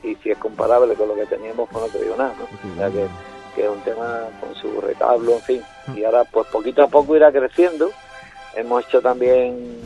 [0.03, 2.45] y si es comparable con lo que teníamos, pues no te digo nada, ¿no?
[2.45, 3.07] O sea que,
[3.55, 5.63] que es un tema con su retablo, en fin.
[5.95, 7.91] Y ahora, pues poquito a poco irá creciendo.
[8.55, 9.81] Hemos hecho también,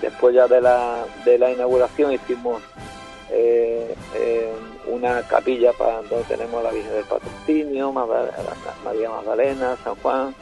[0.00, 2.62] después ya de la, de la inauguración, hicimos
[3.30, 4.52] eh, eh,
[4.86, 10.34] una capilla para donde tenemos la Virgen del Patrocinio, María Magdalena, San Juan,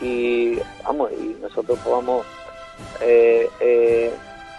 [0.00, 2.26] y vamos, y nosotros podamos,
[3.00, 4.12] eh, eh,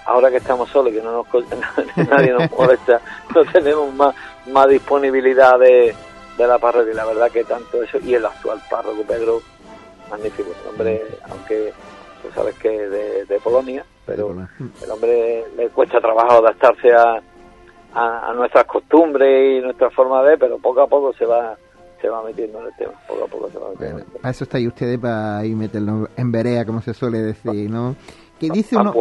[0.05, 1.27] ahora que estamos solos, que no nos
[2.09, 3.01] nadie nos molesta,
[3.35, 4.15] no tenemos más,
[4.47, 5.93] más disponibilidad de,
[6.37, 9.41] de la parroquia, y la verdad que tanto eso, y el actual párroco Pedro,
[10.09, 11.73] magnífico, el hombre, aunque
[12.21, 17.21] tú sabes que de, de Polonia, pero el hombre le cuesta trabajo adaptarse a
[17.93, 21.57] a, nuestras costumbres y nuestra forma de, pero poco a poco se va
[22.01, 24.05] se va metiendo en el tema, poco a poco se va metiendo.
[24.21, 27.95] Para eso estáis ustedes para ir meterlo en verea, como se suele decir, ¿no?
[28.39, 28.93] Que dice uno,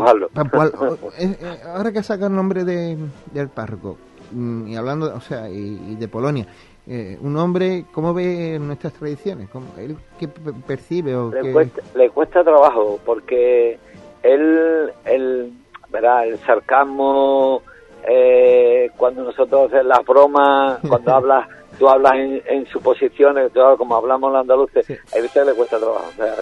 [1.18, 2.96] eh, eh, ahora que saca el nombre de,
[3.32, 6.46] del párroco mm, y hablando, o sea, y, de Polonia,
[6.86, 9.48] eh, un hombre, ¿cómo ve nuestras tradiciones?
[9.50, 13.78] ¿Cómo, él qué percibe o le, Cuesta, le cuesta trabajo porque
[14.22, 15.52] él, él,
[15.90, 17.62] verá, el sarcasmo
[18.08, 21.48] eh, cuando nosotros hacemos las bromas, cuando hablas,
[21.78, 26.04] tú hablas en, suposiciones, como hablamos los andaluces, a veces le cuesta trabajo.
[26.08, 26.34] O sea,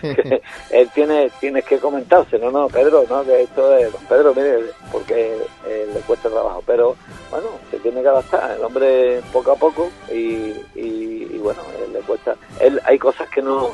[0.00, 4.60] que, él tiene, tienes que comentarse, no, no, Pedro, no, que esto es, Pedro, mire,
[4.90, 5.36] porque
[5.66, 6.62] eh, le cuesta trabajo.
[6.66, 6.96] Pero
[7.30, 12.34] bueno, se tiene que adaptar el hombre poco a poco y, y, bueno, le cuesta.
[12.60, 13.70] Él, hay cosas que no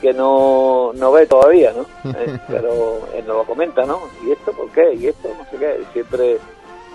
[0.00, 1.86] que no, no ve todavía, ¿no?
[2.16, 4.00] Eh, pero él nos lo comenta, ¿no?
[4.24, 4.94] ¿Y esto por qué?
[4.94, 5.82] ¿Y esto no sé qué?
[5.94, 6.38] Siempre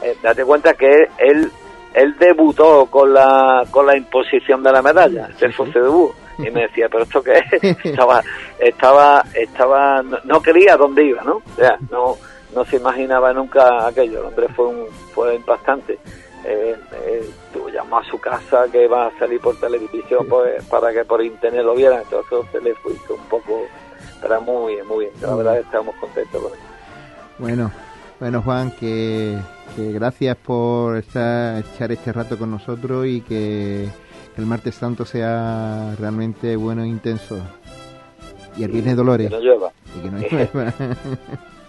[0.04, 1.52] eh, date cuenta que él
[1.94, 6.62] él debutó con la con la imposición de la medalla, el fue debut y me
[6.62, 7.78] decía, pero esto qué es?
[7.86, 8.24] estaba
[8.60, 11.36] estaba estaba no, quería dónde iba, ¿no?
[11.38, 12.18] O sea, no
[12.56, 16.00] no se imaginaba nunca aquello, el hombre fue un fue impactante.
[16.44, 17.30] Eh, eh,
[17.72, 21.64] llamó a su casa que iba a salir por televisión pues, para que por internet
[21.64, 23.66] lo vieran, entonces se le fue un poco,
[24.22, 26.62] pero muy bien, muy bien, la verdad estamos contentos con eso.
[27.38, 27.72] Bueno,
[28.22, 29.38] bueno Juan, que
[29.76, 33.88] que gracias por estar, echar este rato con nosotros y que,
[34.38, 37.40] el martes santo sea realmente bueno e intenso.
[38.58, 39.30] Y el viernes Dolores.
[39.30, 39.72] Que no llueva.
[39.96, 40.74] Y que no llueva.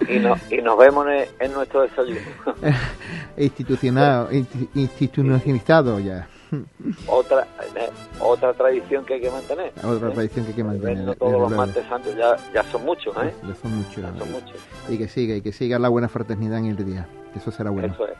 [0.50, 1.06] y, nos vemos
[1.38, 2.20] en, nuestro desayuno.
[3.36, 4.28] Institucional,
[4.74, 6.28] institucionalizado ya.
[7.06, 7.46] otra
[7.76, 9.72] eh, otra tradición que hay que mantener.
[9.82, 10.12] Otra ¿eh?
[10.12, 11.16] tradición que hay que mantener.
[11.16, 13.34] todos los martes santos ya, ya son muchos, ¿eh?
[13.46, 14.18] Ya son muchos.
[14.18, 14.56] son muchos.
[14.88, 17.06] Y que siga, y que siga la buena fraternidad en el día.
[17.34, 17.92] Eso será bueno.
[17.92, 18.14] Eso es.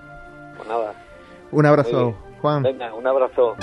[0.57, 0.95] Pues nada.
[1.51, 2.63] Un abrazo, Juan.
[2.63, 3.57] Venga, un abrazo.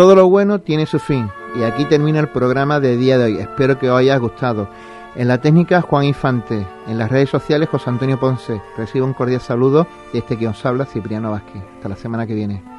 [0.00, 1.28] Todo lo bueno tiene su fin.
[1.54, 3.36] Y aquí termina el programa de día de hoy.
[3.36, 4.66] Espero que os haya gustado.
[5.14, 6.66] En la técnica, Juan Infante.
[6.86, 8.62] En las redes sociales, José Antonio Ponce.
[8.78, 11.62] Recibo un cordial saludo de este que os habla, Cipriano Vázquez.
[11.76, 12.69] Hasta la semana que viene.